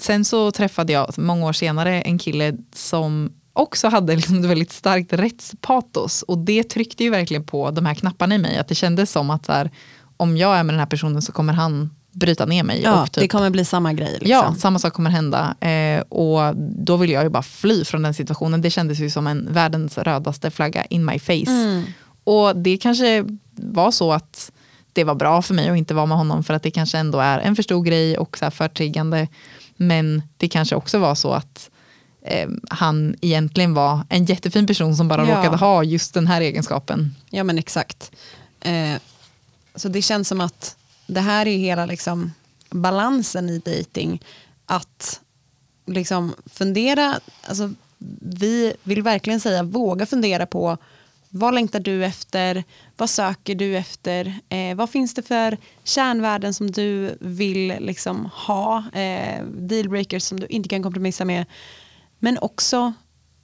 [0.00, 4.72] sen så träffade jag många år senare en kille som också hade liksom ett väldigt
[4.72, 6.22] starkt rättspatos.
[6.22, 8.58] Och det tryckte ju verkligen på de här knapparna i mig.
[8.58, 9.70] Att det kändes som att så här,
[10.16, 12.80] om jag är med den här personen så kommer han bryta ner mig.
[12.82, 14.12] Ja, och typ, det kommer bli samma grej.
[14.12, 14.30] Liksom.
[14.30, 15.54] Ja, samma sak kommer hända.
[15.60, 18.62] Eh, och då vill jag ju bara fly från den situationen.
[18.62, 21.50] Det kändes ju som en världens rödaste flagga in my face.
[21.50, 21.84] Mm.
[22.24, 24.52] Och det kanske var så att
[24.92, 27.18] det var bra för mig att inte vara med honom för att det kanske ändå
[27.18, 29.28] är en för stor grej och så här för triggande.
[29.76, 31.70] Men det kanske också var så att
[32.22, 35.38] eh, han egentligen var en jättefin person som bara Ja.
[35.38, 37.14] råkade ha just den här egenskapen.
[37.30, 38.12] Ja men exakt.
[38.60, 38.94] Eh,
[39.74, 42.32] så det känns som att det här är hela liksom,
[42.70, 44.22] balansen i dating.
[44.66, 45.20] Att
[45.86, 47.72] liksom fundera, alltså,
[48.20, 50.78] vi vill verkligen säga våga fundera på
[51.30, 52.64] vad längtar du efter?
[52.96, 54.34] Vad söker du efter?
[54.48, 58.84] Eh, vad finns det för kärnvärden som du vill liksom, ha?
[58.92, 61.44] Eh, dealbreakers som du inte kan kompromissa med.
[62.18, 62.92] Men också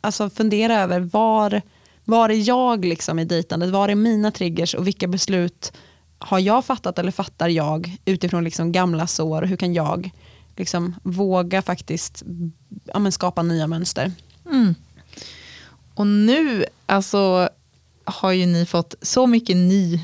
[0.01, 1.63] alltså, fundera över var,
[2.05, 3.71] var är jag liksom i dejtandet?
[3.71, 5.73] Var är mina triggers och vilka beslut
[6.19, 9.43] har jag fattat eller fattar jag utifrån liksom gamla sår?
[9.43, 10.11] Hur kan jag
[10.57, 12.23] liksom våga faktiskt
[12.85, 14.13] ja, men skapa nya mönster.
[14.47, 14.75] Mm.
[15.95, 17.49] Och nu alltså,
[18.07, 20.01] har ju ni fått så mycket ny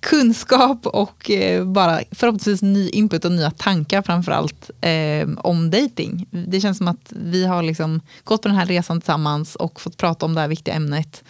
[0.00, 6.26] kunskap och eh, bara förhoppningsvis ny input och nya tankar framförallt eh, om dating.
[6.30, 9.96] Det känns som att vi har liksom gått på den här resan tillsammans och fått
[9.96, 11.24] prata om det här viktiga ämnet.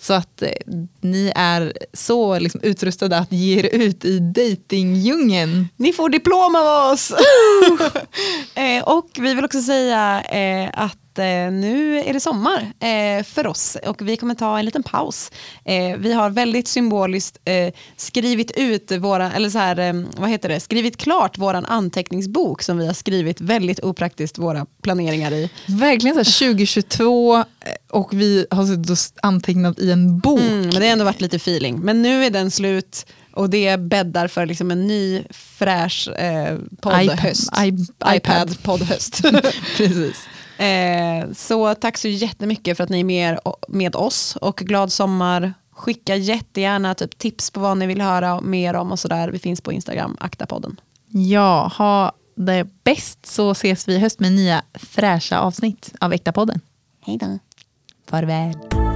[0.00, 0.48] Så att eh,
[1.00, 5.68] ni är så liksom, utrustade att ge er ut i datingdjungeln.
[5.76, 7.12] Ni får diplom av oss!
[8.54, 11.09] eh, och vi vill också säga eh, att
[11.50, 15.30] nu är det sommar eh, för oss och vi kommer ta en liten paus.
[15.64, 20.48] Eh, vi har väldigt symboliskt eh, skrivit ut våra, eller så här, eh, vad heter
[20.48, 25.50] det, skrivit klart våran anteckningsbok som vi har skrivit väldigt opraktiskt våra planeringar i.
[25.66, 27.42] Verkligen så här 2022 eh,
[27.90, 30.40] och vi har suttit och antecknat i en bok.
[30.40, 31.80] Mm, men det har ändå varit lite feeling.
[31.80, 37.50] Men nu är den slut och det bäddar för liksom en ny fräsch eh, poddhöst.
[37.58, 38.16] iPad.
[38.16, 39.22] iPad poddhöst.
[39.76, 40.16] Precis.
[40.60, 43.38] Eh, så tack så jättemycket för att ni är med,
[43.68, 45.54] med oss och glad sommar.
[45.70, 49.28] Skicka jättegärna typ tips på vad ni vill höra mer om och sådär.
[49.28, 50.80] Vi finns på Instagram, Aktapodden.
[51.08, 56.32] Ja, ha det bäst så ses vi i höst med nya fräscha avsnitt av Äkta
[56.32, 56.60] podden.
[57.00, 57.38] Hej då.
[58.06, 58.89] Farväl.